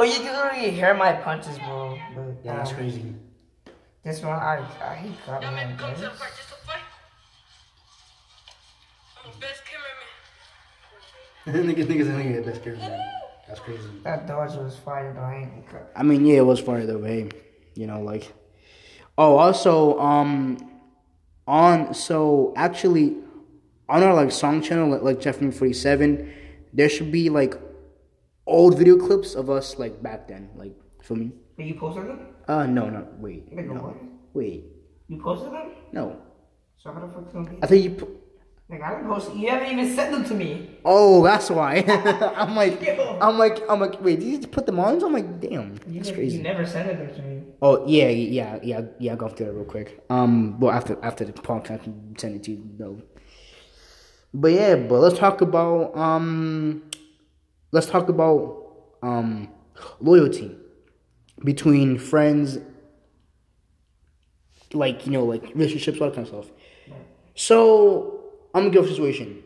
[0.00, 1.98] Oh, you can literally hear my punches, bro.
[2.14, 3.14] But, Yeah, that's um, crazy.
[4.04, 5.48] This one, I, I he got me
[11.54, 12.78] niggas, niggas, niggas, that's crazy.
[12.80, 13.10] Man.
[13.46, 13.88] That's crazy.
[14.04, 15.20] That dodge was fire, though.
[15.22, 15.86] I ain't gonna.
[15.96, 17.28] I mean, yeah, it was funny though, but hey,
[17.74, 18.30] you know, like,
[19.16, 20.58] oh, also, um,
[21.46, 23.16] on so actually,
[23.88, 26.30] on our like song channel, like, like Jeff Forty Seven,
[26.74, 27.54] there should be like
[28.46, 31.32] old video clips of us like back then, like for me.
[31.56, 32.20] But you posted them?
[32.46, 33.96] Uh, no, no, wait, Wait, no, what?
[34.34, 34.64] wait,
[35.08, 35.72] You posted them?
[35.92, 36.20] no.
[36.76, 37.48] So how the fuck?
[37.62, 37.90] I think you.
[37.92, 38.08] Put,
[38.70, 39.34] Like, I didn't post.
[39.34, 40.78] You haven't even sent them to me.
[40.84, 41.76] oh, that's why.
[42.36, 42.86] I'm like,
[43.22, 45.02] I'm like, I'm like, wait, did you put them on?
[45.02, 46.42] I'm like, damn, You, that's You crazy.
[46.42, 47.42] never sent them to me.
[47.62, 49.12] Oh yeah, yeah, yeah, yeah.
[49.12, 50.04] I'll go through that real quick.
[50.10, 53.02] Um, well after after the podcast, I can send it to you though.
[54.34, 56.82] But yeah, but let's talk about um,
[57.72, 58.66] let's talk about
[59.02, 59.48] um,
[59.98, 60.54] loyalty
[61.42, 62.58] between friends,
[64.74, 66.54] like you know, like relationships, all that kind of stuff.
[67.34, 68.17] So
[68.54, 69.42] I'm gonna give a situation.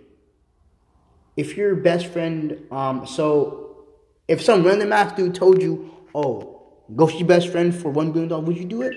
[1.36, 3.86] If your best friend, um, so
[4.28, 6.62] if some random ass dude told you, "Oh,
[6.94, 8.94] go see your best friend for one billion dollars," would you do it?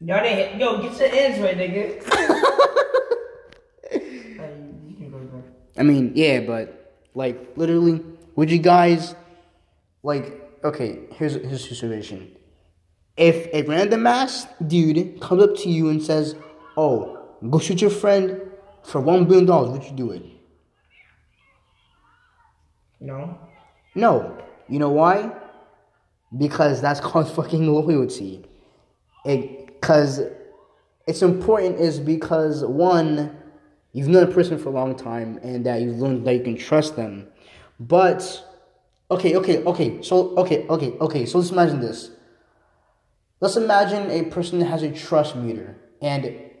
[0.00, 2.02] Y'all didn't yo, get your ends right, nigga.
[3.90, 4.56] Hey,
[4.88, 5.44] you can go back.
[5.78, 8.04] I mean, yeah, but like literally,
[8.36, 9.14] would you guys
[10.02, 10.38] like?
[10.64, 12.36] Okay, here's here's the situation.
[13.16, 16.34] If a random ass dude comes up to you and says,
[16.76, 17.18] "Oh,
[17.50, 18.40] go shoot your friend
[18.84, 20.24] for one billion dollars," would you do it?
[23.00, 23.38] No.
[23.94, 24.38] No.
[24.68, 25.32] You know why?
[26.36, 28.44] Because that's called fucking loyalty.
[29.24, 30.20] It Because
[31.06, 33.36] it's important is because one,
[33.92, 36.56] you've known a person for a long time and that you've learned that you can
[36.56, 37.26] trust them.
[37.80, 38.22] But
[39.10, 40.00] okay, okay, okay.
[40.02, 41.26] So okay, okay, okay.
[41.26, 42.10] So let's imagine this.
[43.40, 46.51] Let's imagine a person has a trust meter and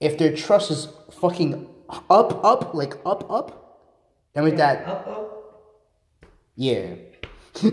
[0.00, 1.66] if their trust is fucking
[2.10, 3.80] up, up, like up, up,
[4.34, 5.74] that means that Up, up.
[6.54, 6.94] yeah.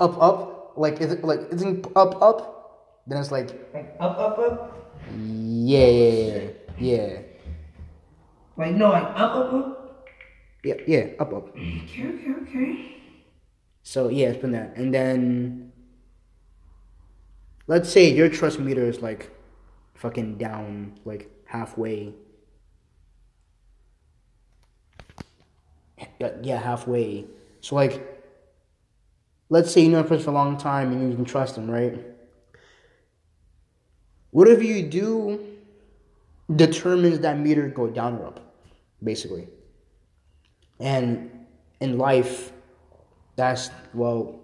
[0.00, 0.72] up, up.
[0.76, 3.02] Like, is it like isn't up, up?
[3.06, 4.98] Then it's like, Like, up, up, up.
[5.16, 7.18] yeah, yeah, yeah, yeah,
[8.56, 10.08] Like, no, like, up, up, up.
[10.64, 11.48] yeah, yeah, up, up.
[11.50, 12.96] Okay, okay, okay.
[13.82, 14.76] So yeah, it's been that.
[14.76, 15.72] And then,
[17.66, 19.30] let's say your trust meter is like,
[19.98, 22.14] fucking down, like halfway.
[26.42, 27.26] Yeah, halfway.
[27.60, 28.24] So like,
[29.48, 31.70] let's say you know a person for a long time and you can trust them,
[31.70, 31.98] right?
[34.30, 35.44] Whatever you do
[36.54, 38.54] determines that meter go down or up,
[39.02, 39.48] basically.
[40.78, 41.30] And
[41.80, 42.52] in life,
[43.34, 44.38] that's well,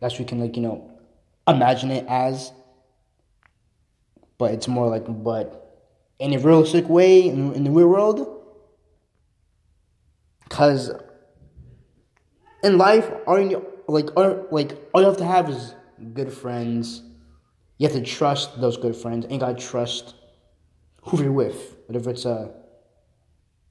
[0.00, 0.90] that's we can like you know
[1.48, 2.52] imagine it as.
[4.38, 8.42] But it's more like, but in a realistic way, in, in the real world,
[10.44, 10.90] because
[12.62, 15.74] in life, all you like, all, like all you have to have is
[16.14, 17.02] good friends.
[17.78, 20.14] You have to trust those good friends, and you gotta trust
[21.02, 22.52] who you're with, whether it's a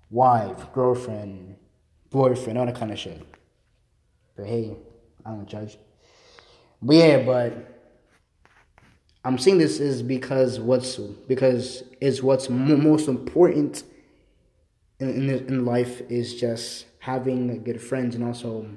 [0.09, 1.55] wife, girlfriend,
[2.09, 3.25] boyfriend, all that kind of shit.
[4.35, 4.75] But hey,
[5.25, 5.77] I don't judge.
[6.81, 7.80] But yeah, but
[9.23, 13.83] I'm saying this is because what's because is what's mo most important
[14.99, 18.67] in in, in life is just having good friends and also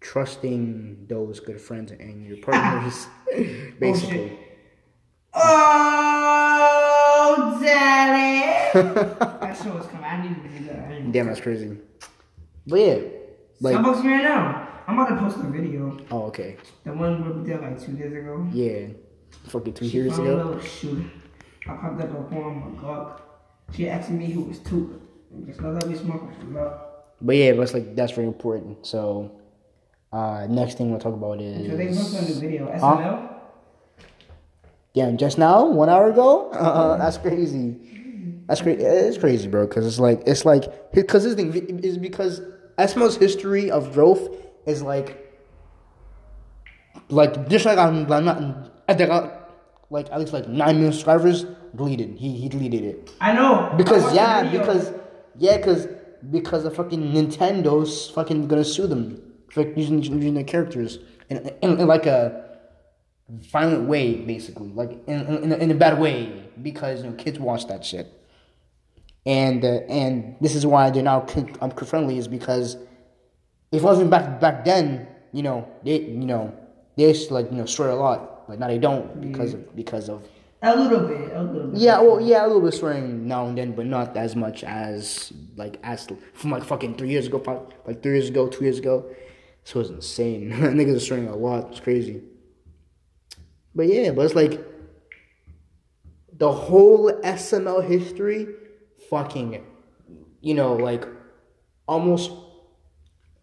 [0.00, 3.06] trusting those good friends and your partners,
[3.80, 4.38] basically.
[5.34, 8.72] Oh, oh daddy.
[8.94, 10.04] that shit was coming.
[10.04, 11.12] I needed to do that.
[11.12, 11.76] Damn, that's crazy.
[12.66, 12.98] But yeah,
[13.60, 14.62] like Starbucks right now.
[14.88, 15.98] I'm about to post a video.
[16.12, 18.46] oh okay, The one where we did like two days ago.
[18.52, 18.86] yeah,
[19.46, 20.60] fucking two She years ago.
[21.68, 23.12] I popped up upon my.
[23.74, 25.00] She asked me who was two.
[25.46, 26.56] Just know that we smoking.
[27.20, 28.86] But yeah, but it's like that's very important.
[28.86, 29.32] So
[30.12, 31.44] uh next thing we'll talk about So
[31.76, 32.66] they new is video.
[32.72, 32.96] Huh?
[32.96, 33.32] SML?
[34.94, 36.50] damn just now one hour ago.
[36.50, 37.76] Uh, that's crazy.
[38.46, 38.82] That's crazy.
[38.82, 39.66] It's crazy, bro.
[39.66, 42.40] Because it's like it's like because this thing is because
[42.78, 44.28] SML's history of growth
[44.66, 45.22] is like
[47.08, 49.35] like just like I'm, I'm not I think I,
[49.90, 52.16] like at least like nine million subscribers deleted.
[52.18, 53.12] He he deleted it.
[53.20, 53.72] I know.
[53.76, 54.92] Because the yeah, because
[55.38, 55.88] yeah, because
[56.30, 61.80] because the fucking Nintendo's fucking gonna sue them for using using their characters in, in,
[61.80, 62.44] in like a
[63.28, 67.38] violent way, basically, like in in, a, in a bad way because you know kids
[67.38, 68.12] watch that shit.
[69.24, 72.76] And uh, and this is why they're now kid, um, friendly is because
[73.72, 76.54] if it wasn't back back then, you know they you know
[76.96, 79.74] they used to like you know swear a lot, but now they don't because of
[79.76, 80.22] because of
[80.62, 81.32] A little bit.
[81.34, 81.80] A little bit.
[81.80, 85.32] yeah, well, yeah, a little bit swearing now and then, but not as much as
[85.56, 87.38] like as from like fucking three years ago,
[87.86, 89.04] like three years ago, two years ago.
[89.64, 90.50] This was insane.
[90.78, 91.70] Niggas are swearing a lot.
[91.70, 92.22] It's crazy.
[93.74, 94.60] But yeah, but it's like
[96.32, 98.46] the whole SML history,
[99.10, 99.64] fucking,
[100.40, 101.04] you know, like
[101.88, 102.30] almost,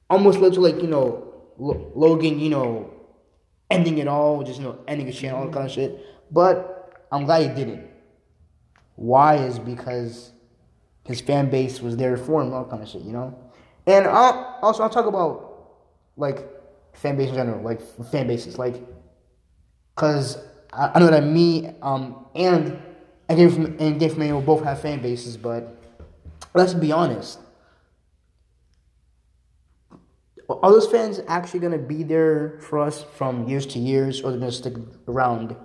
[0.10, 2.93] almost led to like you know Lo- Logan, you know,
[3.74, 6.00] ending it all, just you know, ending his channel, all that kind of shit.
[6.32, 7.88] But I'm glad he didn't.
[8.96, 10.32] Why is because
[11.06, 13.38] his fan base was there for him, all kind of shit, you know.
[13.86, 15.50] And I'll, also I'll talk about
[16.16, 16.48] like
[16.94, 18.76] fan base in general, like fan bases, like
[19.96, 20.38] because
[20.72, 22.80] I, I know that me um and
[23.28, 25.76] and from and from will both have fan bases, but
[26.54, 27.40] let's be honest.
[30.50, 34.40] Are those fans actually gonna be there for us from years to years, or they're
[34.40, 34.76] gonna stick
[35.08, 35.56] around?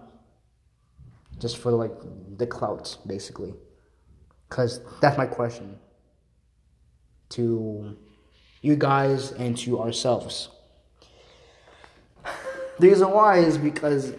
[1.38, 1.92] just for like
[2.36, 3.54] the clout, basically.
[4.48, 5.78] Cause that's my question
[7.30, 7.96] to
[8.62, 10.48] you guys and to ourselves.
[12.78, 14.14] The reason why is because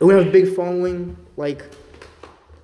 [0.00, 1.16] we have a big following.
[1.36, 1.64] Like,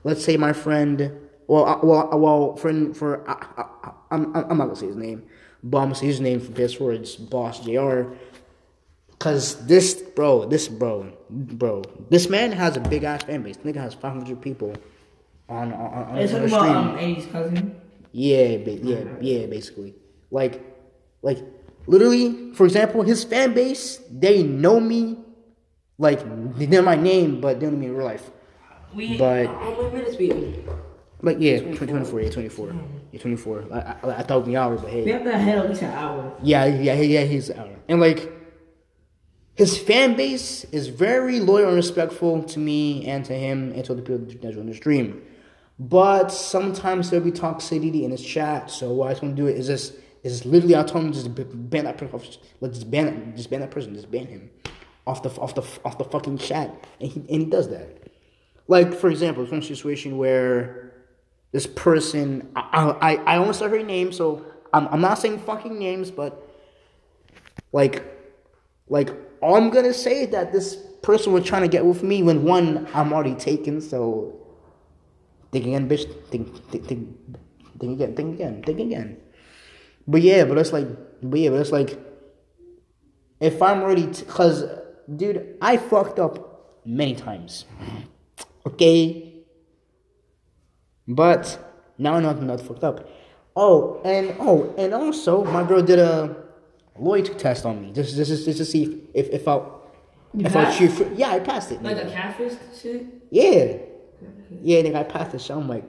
[0.04, 1.12] let's say my friend,
[1.46, 4.96] well, uh, well, uh, well, friend for I, I, I'm, I'm not gonna say his
[4.96, 5.24] name,
[5.64, 8.02] but I'm gonna say his name for best words, Boss Jr.
[9.18, 13.56] Cause this bro, this bro, bro, this man has a big ass fan base.
[13.58, 14.74] Nigga has 500 people
[15.48, 16.52] on on, on, on the talking stream.
[16.52, 17.80] about um, Eddie's cousin.
[18.12, 19.94] Yeah, ba- yeah, yeah, basically.
[20.30, 20.62] Like,
[21.22, 21.38] like,
[21.86, 25.18] literally, for example, his fan base, they know me,
[25.98, 26.20] like,
[26.58, 28.30] they know my name, but they don't know me in real life.
[28.94, 30.68] We But- how many minutes we in?
[31.24, 32.68] Like, yeah, 24, yeah, 24.
[32.68, 32.88] Mm.
[33.12, 33.64] Yeah, 24.
[33.72, 35.10] I, I, I thought it was an hour, but We hey.
[35.12, 36.36] have to head at least an hour.
[36.42, 37.76] Yeah, yeah, yeah, he's an hour.
[37.88, 38.30] And, like,
[39.54, 43.94] his fan base is very loyal and respectful to me and to him and to
[43.94, 45.22] the people that join the stream.
[45.78, 48.70] But sometimes there'll be toxicity in his chat.
[48.70, 51.12] So what I told him to do is just is just literally I told him
[51.12, 52.20] just ban that person.
[52.60, 53.94] Like just ban just ban that person.
[53.94, 54.50] Just ban him
[55.06, 56.70] off the off the off the fucking chat.
[57.00, 58.08] And he and he does that.
[58.68, 60.83] Like for example, there's one situation where
[61.54, 65.78] this person I I I almost said her name, so I'm I'm not saying fucking
[65.78, 66.50] names, but
[67.72, 68.02] like
[68.88, 72.24] like all I'm gonna say is that this person was trying to get with me
[72.24, 74.34] when one I'm already taken, so
[75.52, 76.12] think again, bitch.
[76.26, 77.08] Think think think,
[77.78, 79.16] think again, think again, think again.
[80.08, 80.88] But yeah, but it's like
[81.22, 82.00] but yeah, but it's like
[83.38, 84.64] if I'm already t- cause
[85.06, 87.64] dude, I fucked up many times.
[88.66, 89.33] Okay?
[91.06, 91.58] But
[91.98, 93.08] now I know I'm not fucked up.
[93.56, 96.36] Oh, and oh, and also my girl did a
[96.98, 97.92] loyalty test on me.
[97.92, 99.56] Just just just, just to see if if, if I
[100.34, 100.78] You if I passed?
[100.78, 101.82] cheer for, yeah, I passed it.
[101.82, 102.08] Like nigga.
[102.08, 103.06] a catfish shit.
[103.30, 103.76] Yeah.
[104.62, 105.56] Yeah, nigga, I passed the shit.
[105.56, 105.84] I'm like,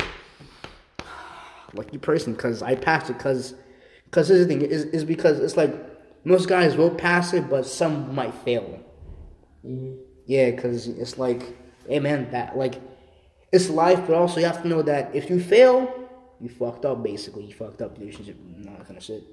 [1.74, 3.54] lucky person, cause I passed it, cause,
[4.10, 5.74] cause this is the thing is is because it's like
[6.24, 8.78] most guys will pass it, but some might fail.
[9.66, 9.94] Mm-hmm.
[10.26, 11.42] Yeah, cause it's like,
[11.88, 12.74] hey man, that like,
[13.52, 16.08] it's life, but also you have to know that if you fail,
[16.40, 17.02] you fucked up.
[17.02, 19.24] Basically, you fucked up relationship, and that kind of shit.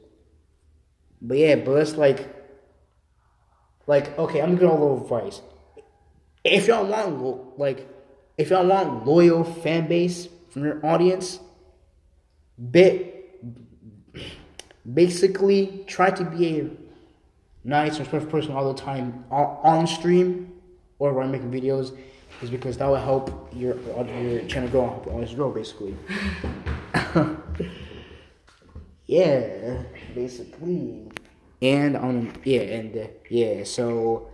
[1.21, 2.27] But yeah, but it's like,
[3.85, 5.41] like okay, I'm gonna give a little advice
[6.51, 7.87] if y'all want like
[8.37, 11.39] if y'all want loyal fan base from your audience
[12.71, 13.13] bit
[14.93, 16.69] basically try to be a
[17.63, 20.53] nice and respectful person all the time on, on stream
[20.99, 21.95] or when I'm making videos
[22.41, 23.75] is because that will help your
[24.07, 25.95] your channel grow your grow basically
[29.07, 29.83] yeah
[30.13, 31.09] basically
[31.61, 34.29] and um yeah and uh, yeah so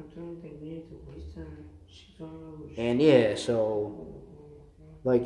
[0.00, 1.68] I don't think we need to waste time.
[1.88, 4.06] She's on And yeah, so
[5.04, 5.24] like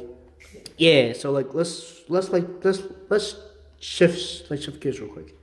[0.76, 3.36] yeah, so like let's let's like let's let's
[3.78, 5.36] shift like shift gears real quick.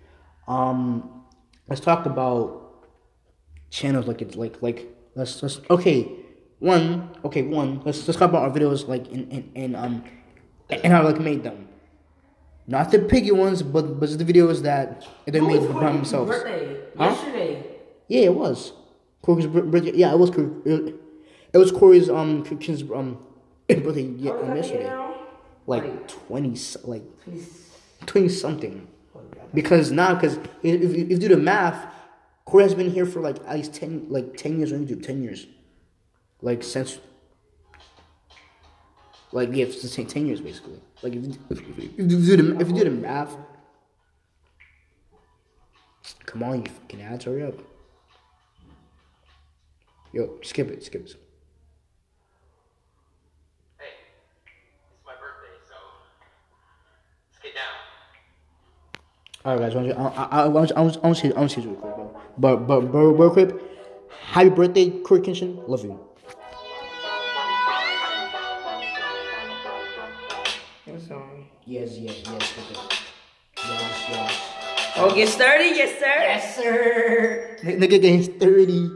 [0.48, 1.24] Um
[1.70, 2.86] let's talk about
[3.70, 6.12] channels like it's like like let's let's okay.
[6.62, 10.04] One okay, one, let's let's talk about our videos like in, in, in um
[10.70, 11.68] and how I like made them.
[12.68, 16.30] Not the piggy ones, but but the videos that they made by themselves.
[16.30, 16.78] Birthday.
[16.96, 17.06] Huh?
[17.06, 17.66] Yesterday.
[18.08, 18.74] Yeah, it was.
[19.24, 19.94] Cory's bir- birthday.
[19.96, 20.50] Yeah, it was Cory.
[21.52, 23.18] It was Cory's um kid's um
[23.68, 24.96] birthday yeah, um, yesterday.
[25.66, 27.04] Like twenty, like
[28.06, 28.88] twenty something.
[29.52, 31.92] Because now, because if, if, if you do the math,
[32.46, 35.04] Cory has been here for like at least ten, like ten years on YouTube.
[35.04, 35.48] Ten years,
[36.42, 37.00] like since.
[39.34, 40.82] Like yeah, it's ten, 10 years basically.
[41.02, 43.36] Like if, you- if, if, you do the if you do the math,
[46.26, 47.56] come on, you fucking ads, hurry up.
[50.12, 51.16] Yo, skip it, skip it.
[53.80, 53.86] Hey,
[54.94, 55.76] it's my birthday, so
[57.32, 57.74] let's get down.
[59.46, 59.74] All right, guys.
[59.74, 61.64] I want you, I, want you, I, want you, I want you, I want you
[61.64, 62.22] to real quick, bro.
[62.38, 63.56] But, but, but, real quick.
[64.24, 65.66] Happy birthday, Cory Kenshin.
[65.70, 65.98] Love you.
[71.72, 71.82] Song?
[71.82, 72.54] Yes, yes, yes.
[73.58, 74.52] Yes, yes.
[74.98, 76.16] Oh, get started, yes sir.
[76.20, 77.58] Yes sir.
[77.64, 78.92] N- Nigga getting 30.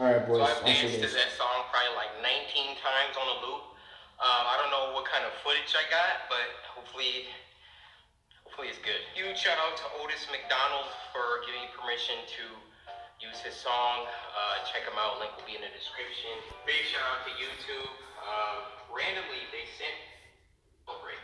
[0.00, 0.40] Alright, boys.
[0.40, 3.62] So I've danced to that song probably like 19 times on a loop.
[4.20, 7.28] Um, I don't know what kind of footage I got, but hopefully,
[8.44, 9.00] hopefully it's good.
[9.14, 12.44] Huge shout out to Otis McDonald for giving me permission to
[13.22, 14.08] use his song.
[14.08, 15.20] Uh, check him out.
[15.20, 16.32] Link will be in the description.
[16.66, 18.09] Big shout out to YouTube.
[18.20, 18.56] Um,
[18.92, 19.96] randomly, they sent.
[20.88, 21.20] Oh, great.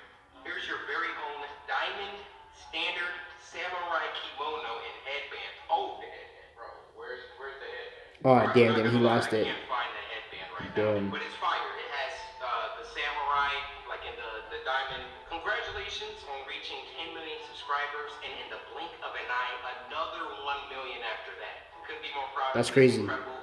[0.47, 2.17] Here's your very own diamond
[2.57, 5.53] standard samurai kimono and headband.
[5.69, 6.69] Oh, the headband, bro.
[6.97, 8.27] Where's where's the headband?
[8.27, 9.47] Oh damn, damn, he lost I it.
[9.53, 11.03] can't find that headband right Damn.
[11.09, 11.71] now, but it's fire.
[11.79, 12.49] It has uh,
[12.81, 13.53] the samurai,
[13.93, 15.05] like in the, the diamond.
[15.31, 19.55] Congratulations on reaching 10 million subscribers, and in the blink of an eye,
[19.89, 21.71] another 1 million after that.
[21.87, 22.51] Couldn't be more proud.
[22.57, 23.05] That's crazy.
[23.05, 23.36] Incredible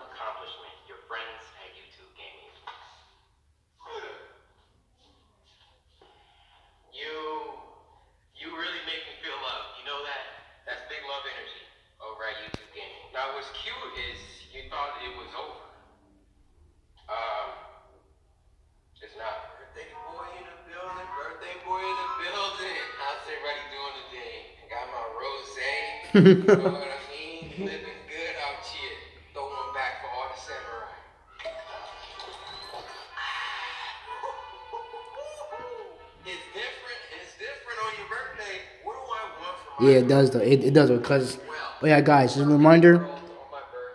[39.84, 40.39] Yeah, it does though.
[40.39, 41.39] It, it does because.
[41.82, 43.05] But yeah, guys, just a reminder.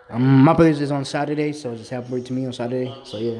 [0.09, 2.93] Um, my birthday is on Saturday, so just happy birthday to me on Saturday.
[3.05, 3.39] So yeah,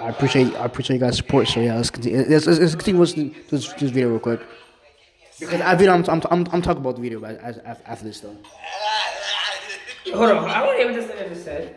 [0.00, 1.46] I appreciate I appreciate you guys' support.
[1.48, 2.24] So yeah, let's continue.
[2.28, 4.40] Let's, let's, let's continue listening to this, this video real quick.
[5.38, 8.20] Because I video, I'm, I'm, I'm, I'm talking about the video as, as, after this
[8.20, 8.36] though.
[10.14, 11.76] Hold on, I don't hear what this thing I just said.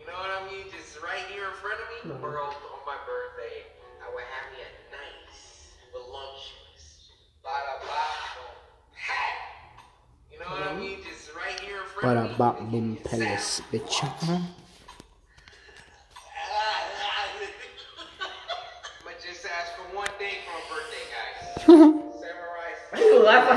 [0.00, 0.64] You know what I mean?
[0.72, 3.68] Just right here in front of me, world on my birthday,
[4.00, 7.12] I would have me a nice, voluptuous,
[7.44, 8.48] bada bada
[10.32, 10.80] You know what I mm-hmm.
[10.80, 10.98] mean?
[11.04, 12.30] Just right here in front of me.
[12.30, 12.38] Bada me.
[12.38, 14.62] bop boom palace, bitch.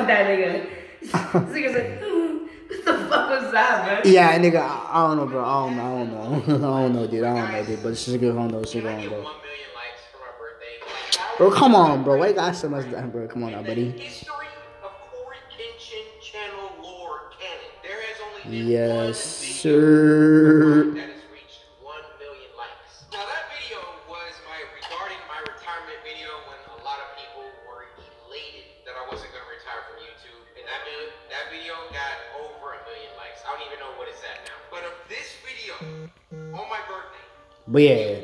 [0.09, 0.69] That, nigga?
[1.01, 1.11] this
[1.55, 4.13] nigga's like, "Hmm, what the fuck was that, man?
[4.13, 5.43] Yeah, nigga, I, I don't know, bro.
[5.43, 5.83] I don't know.
[5.83, 6.55] I don't know.
[6.77, 7.23] I don't know, dude.
[7.23, 7.83] I don't know, dude.
[7.83, 8.59] But it's just a good phone though.
[8.59, 9.23] It's a good I phone get though.
[9.23, 11.37] one million likes for my birthday?
[11.37, 12.17] Bro, come on, bro.
[12.17, 13.27] Why you got so much that, bro?
[13.27, 13.91] Come on now, buddy.
[13.91, 14.35] history
[18.47, 19.15] of
[37.69, 38.19] But yeah.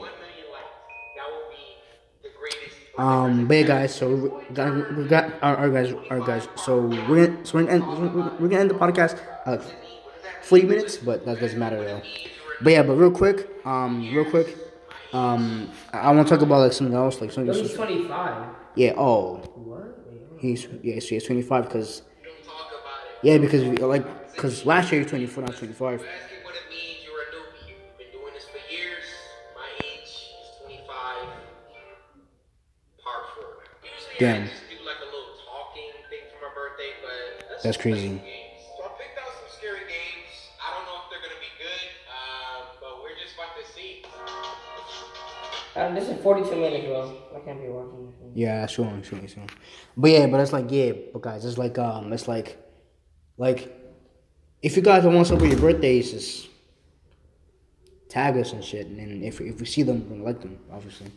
[2.97, 6.47] Um, but yeah, guys, so we got our, our guys, our guys.
[6.55, 9.61] So we're gonna, so we're gonna end, we're gonna end the podcast uh,
[10.41, 12.01] three minutes, but that doesn't matter though.
[12.61, 14.57] But yeah, but real quick, um, real quick,
[15.11, 17.53] um, I, want to talk about like something else, like something.
[17.53, 18.47] He's 25.
[18.75, 18.93] Yeah.
[18.97, 19.35] Oh.
[19.55, 20.39] What?
[20.39, 22.01] He's yeah, so he's 25 because.
[23.23, 26.05] Yeah, because like, cause last year he was 24, not 25.
[36.55, 38.07] Birthday, but let's That's crazy.
[38.09, 38.21] games.
[38.77, 40.31] So I picked out some scary games.
[40.59, 44.03] I don't know if they're gonna be good, uh, but we're just about to see.
[45.75, 47.17] Um, this is 42 minutes, bro.
[47.35, 48.15] I can't be watching this.
[48.15, 48.31] thing.
[48.33, 49.43] Yeah, sure, sure, sure.
[49.97, 52.57] But yeah, but it's like yeah, but guys, it's like um, it's like,
[53.37, 53.75] like,
[54.61, 56.47] if you guys don't want to celebrate your birthdays, just
[58.15, 60.57] tag us and shit, and then if if we see them, we're gonna like them.
[60.71, 61.07] Obviously,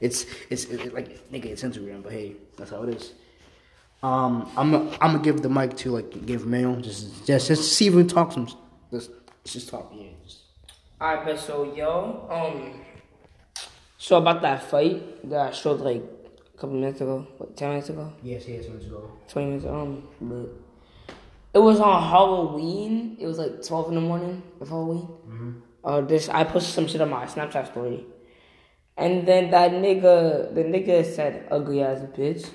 [0.00, 3.12] it's it's, it's like nigga, it's Instagram, but hey, that's how it is.
[4.02, 7.72] Um, I'm i I'm gonna give the mic to like give mail just just just
[7.72, 8.46] see if we talk some.
[8.92, 9.90] Just let's just talk.
[9.94, 10.08] Yeah.
[10.24, 10.40] Just.
[11.00, 11.92] Alright, but so yo,
[12.30, 12.80] um,
[13.96, 16.02] so about that fight that I showed like
[16.54, 19.10] a couple minutes ago, what, 10 minutes ago, Yes, yes, let's go.
[19.28, 20.46] 20 minutes, um, but
[21.54, 23.16] it was on Halloween.
[23.18, 25.08] It was like 12 in the morning of Halloween.
[25.84, 28.04] Uh, this I posted some shit on my Snapchat story,
[28.96, 32.48] and then that nigga, the nigga said ugly ass bitch.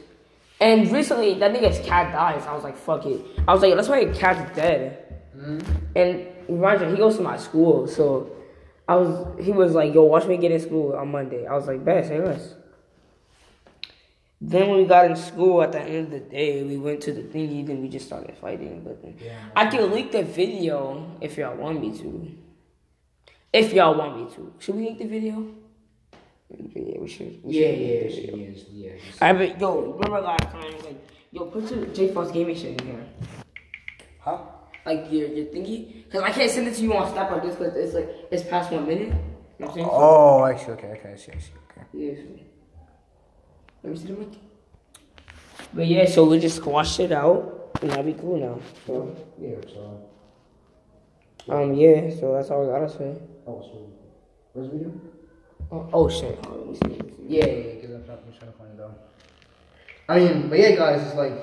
[0.60, 2.42] And recently, that nigga's cat died.
[2.42, 3.22] So I was like, fuck it.
[3.48, 5.22] I was like, let's why your cat's dead.
[5.96, 8.32] And reminds me, he goes to my school, so
[8.88, 9.46] I was.
[9.46, 12.08] He was like, "Yo, watch me get in school on Monday." I was like, "Bet,
[12.08, 12.56] say less."
[14.40, 17.12] Then when we got in school, at the end of the day, we went to
[17.12, 17.66] the thingy.
[17.66, 18.82] Then we just started fighting.
[18.84, 19.18] But then,
[19.56, 22.32] I can link the video if y'all want me to.
[23.54, 25.46] If y'all want me to, should we link the video?
[26.50, 27.44] Yeah, we should.
[27.44, 28.38] We Yeah, should yeah, link the video.
[28.38, 29.18] yes, yes.
[29.22, 30.72] I but yo, remember last time?
[30.86, 33.06] Like, yo, put your J Fox gaming shit in here.
[34.20, 34.40] Huh?
[34.86, 37.56] Like your your thingy, cause I can't send it to you on Snap like this,
[37.56, 39.08] cause it's like it's past one minute.
[39.10, 39.18] You know
[39.60, 39.88] what I'm saying?
[39.90, 40.72] Oh, I see.
[40.72, 41.52] Okay, okay, I see, I see.
[41.72, 41.86] Okay.
[41.94, 42.14] Yeah.
[42.16, 42.44] so-
[43.84, 44.30] Let me see the mic.
[45.74, 48.60] But yeah, so we just squash it out, and that'll be cool now.
[48.86, 50.04] So, Yeah, so.
[51.50, 52.10] um, yeah.
[52.18, 53.18] So that's all I gotta say.
[53.48, 53.90] Oh, so.
[54.52, 54.92] Where's the video?
[55.72, 56.38] Oh, oh shit.
[56.48, 57.16] Oh, let me see, let me see.
[57.28, 58.96] Yeah, yeah, because I'm trying, I'm trying to find it though.
[60.10, 61.34] I mean, but yeah, guys, it's like,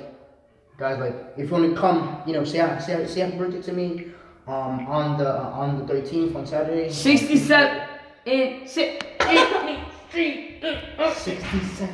[0.78, 3.72] guys, like, if you want to come, you know, say, say, say happy birthday to
[3.72, 4.06] me,
[4.46, 6.90] um, on the on the 13th on Saturday.
[6.92, 7.88] 67
[8.26, 9.06] and 6.
[10.12, 11.88] 67.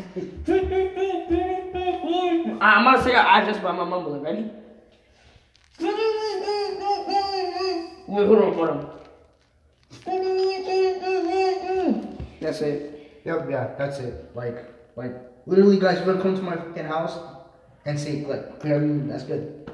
[2.60, 4.22] I'm gonna say I just by my mumbling.
[4.22, 4.50] Ready?
[8.08, 8.99] Wait, hold on, hold on.
[12.40, 13.20] That's it.
[13.24, 14.34] Yep, yeah, that's it.
[14.34, 14.64] Like,
[14.96, 15.14] like,
[15.46, 17.18] literally, guys, you're gonna come to my fucking house
[17.84, 19.70] and say, like, clearly, that's good.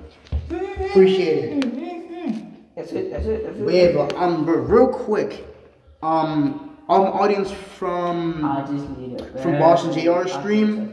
[0.90, 2.74] Appreciate it.
[2.74, 3.10] That's it.
[3.10, 3.44] That's it.
[3.44, 3.64] That's it.
[3.64, 5.46] Wait, but um, but real quick,
[6.02, 9.40] um, our audience from I just need it.
[9.40, 10.92] From Boston JR stream?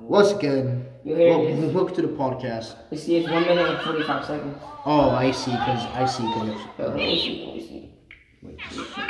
[0.00, 0.86] what's good?
[1.04, 2.74] You hear Welcome to the podcast.
[2.90, 4.56] You see, it's one minute and 45 seconds.
[4.84, 7.86] Oh, I see, cause I see, cause
[8.46, 8.58] Wait.
[8.58, 9.02] let me see.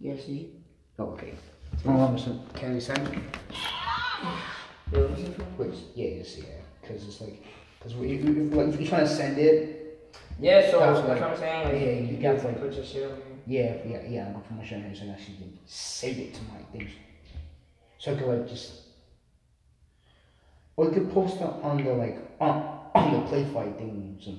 [0.00, 0.50] Yeah, see?
[0.98, 1.34] oh, okay.
[1.84, 2.40] Hold on, listen.
[2.54, 3.08] Can we send?
[3.08, 4.30] Yeah,
[4.92, 5.34] let me see.
[5.56, 6.44] Wait, yeah, yes, yeah,
[6.88, 7.44] cause it's like,
[7.80, 9.74] cause if, you, if, like, if you're trying to send it,
[10.40, 11.64] Yeah, so That's that's like- what I'm saying.
[11.64, 14.26] Like, yeah, you you got got to like- put your shit on yeah, yeah, yeah,
[14.26, 16.60] I'm gonna put my shit in here so I actually can save it to my
[16.70, 16.90] things.
[17.98, 18.82] So I could like just,
[20.76, 24.18] or you could post it on the like on on the play fight thing.
[24.20, 24.32] So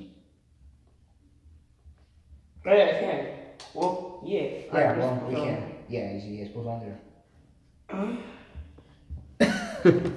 [2.66, 3.26] Oh, yeah, I can.
[3.74, 4.40] Well, yeah.
[4.74, 5.72] yeah, well we so- can.
[5.90, 7.00] Yeah, it's, yeah, it's post on there.
[9.82, 10.14] What you doing?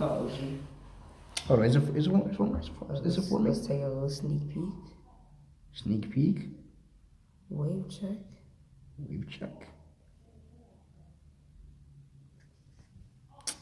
[0.00, 0.28] Oh,
[1.46, 2.56] Hold on, is it is it one is it one
[3.06, 3.50] is it for me?
[3.50, 4.64] Let's take a little sneak peek.
[5.74, 6.48] Sneak peek,
[7.50, 8.18] Wave check.
[8.98, 9.68] wave check.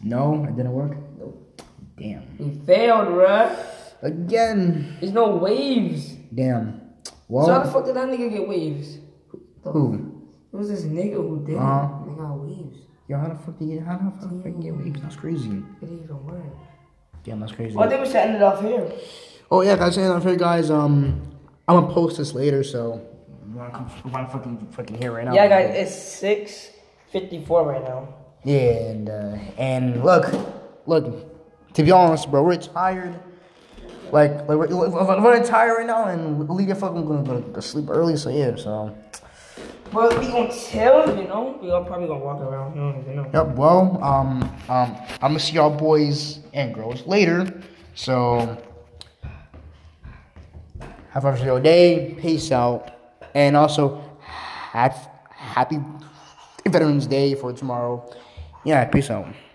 [0.03, 0.97] No, it didn't work.
[1.19, 1.63] Nope.
[1.99, 2.23] Damn.
[2.39, 3.57] We failed, bruh.
[4.03, 4.97] Again.
[5.01, 6.13] There's no waves.
[6.35, 6.81] Damn.
[7.29, 8.99] So how the fuck did that nigga get waves?
[9.63, 10.23] who?
[10.53, 11.89] It was this nigga who did Uh-huh.
[12.07, 12.11] it.
[12.11, 12.79] They got waves.
[13.09, 15.01] Yo, how the fuck do you how the fuck do you get waves?
[15.03, 15.51] That's crazy.
[15.51, 16.43] It didn't even work.
[17.25, 17.77] Damn, that's crazy.
[17.77, 18.91] Oh, I think we should end it off here.
[19.51, 20.71] Oh yeah, guys, saying here, guys.
[20.71, 21.21] Um,
[21.69, 23.01] I'm gonna post this later, so
[23.49, 25.35] you wanna come, you wanna fucking fucking hear right now?
[25.35, 26.71] Yeah, guys, it's six
[27.11, 28.09] fifty-four right now.
[28.45, 30.33] Yeah, and uh, and look,
[30.87, 31.27] look.
[31.75, 33.15] To be honest, bro, we're tired.
[34.11, 38.17] Like, like we're, we're, tired right now, and get fucking gonna go to sleep early.
[38.17, 38.97] So yeah, so.
[39.93, 41.59] Well, we gonna chill, you know?
[41.61, 42.75] We all probably gonna walk around.
[42.75, 43.31] You don't even know.
[43.33, 43.57] Yep.
[43.57, 47.61] Well, um, um, I'm gonna see y'all boys and girls later.
[47.95, 48.57] So,
[51.11, 52.17] have a good day.
[52.21, 52.93] Peace out,
[53.35, 55.79] and also, have happy
[56.67, 58.09] Veterans Day for tomorrow.
[58.65, 59.27] Yeah, peace out.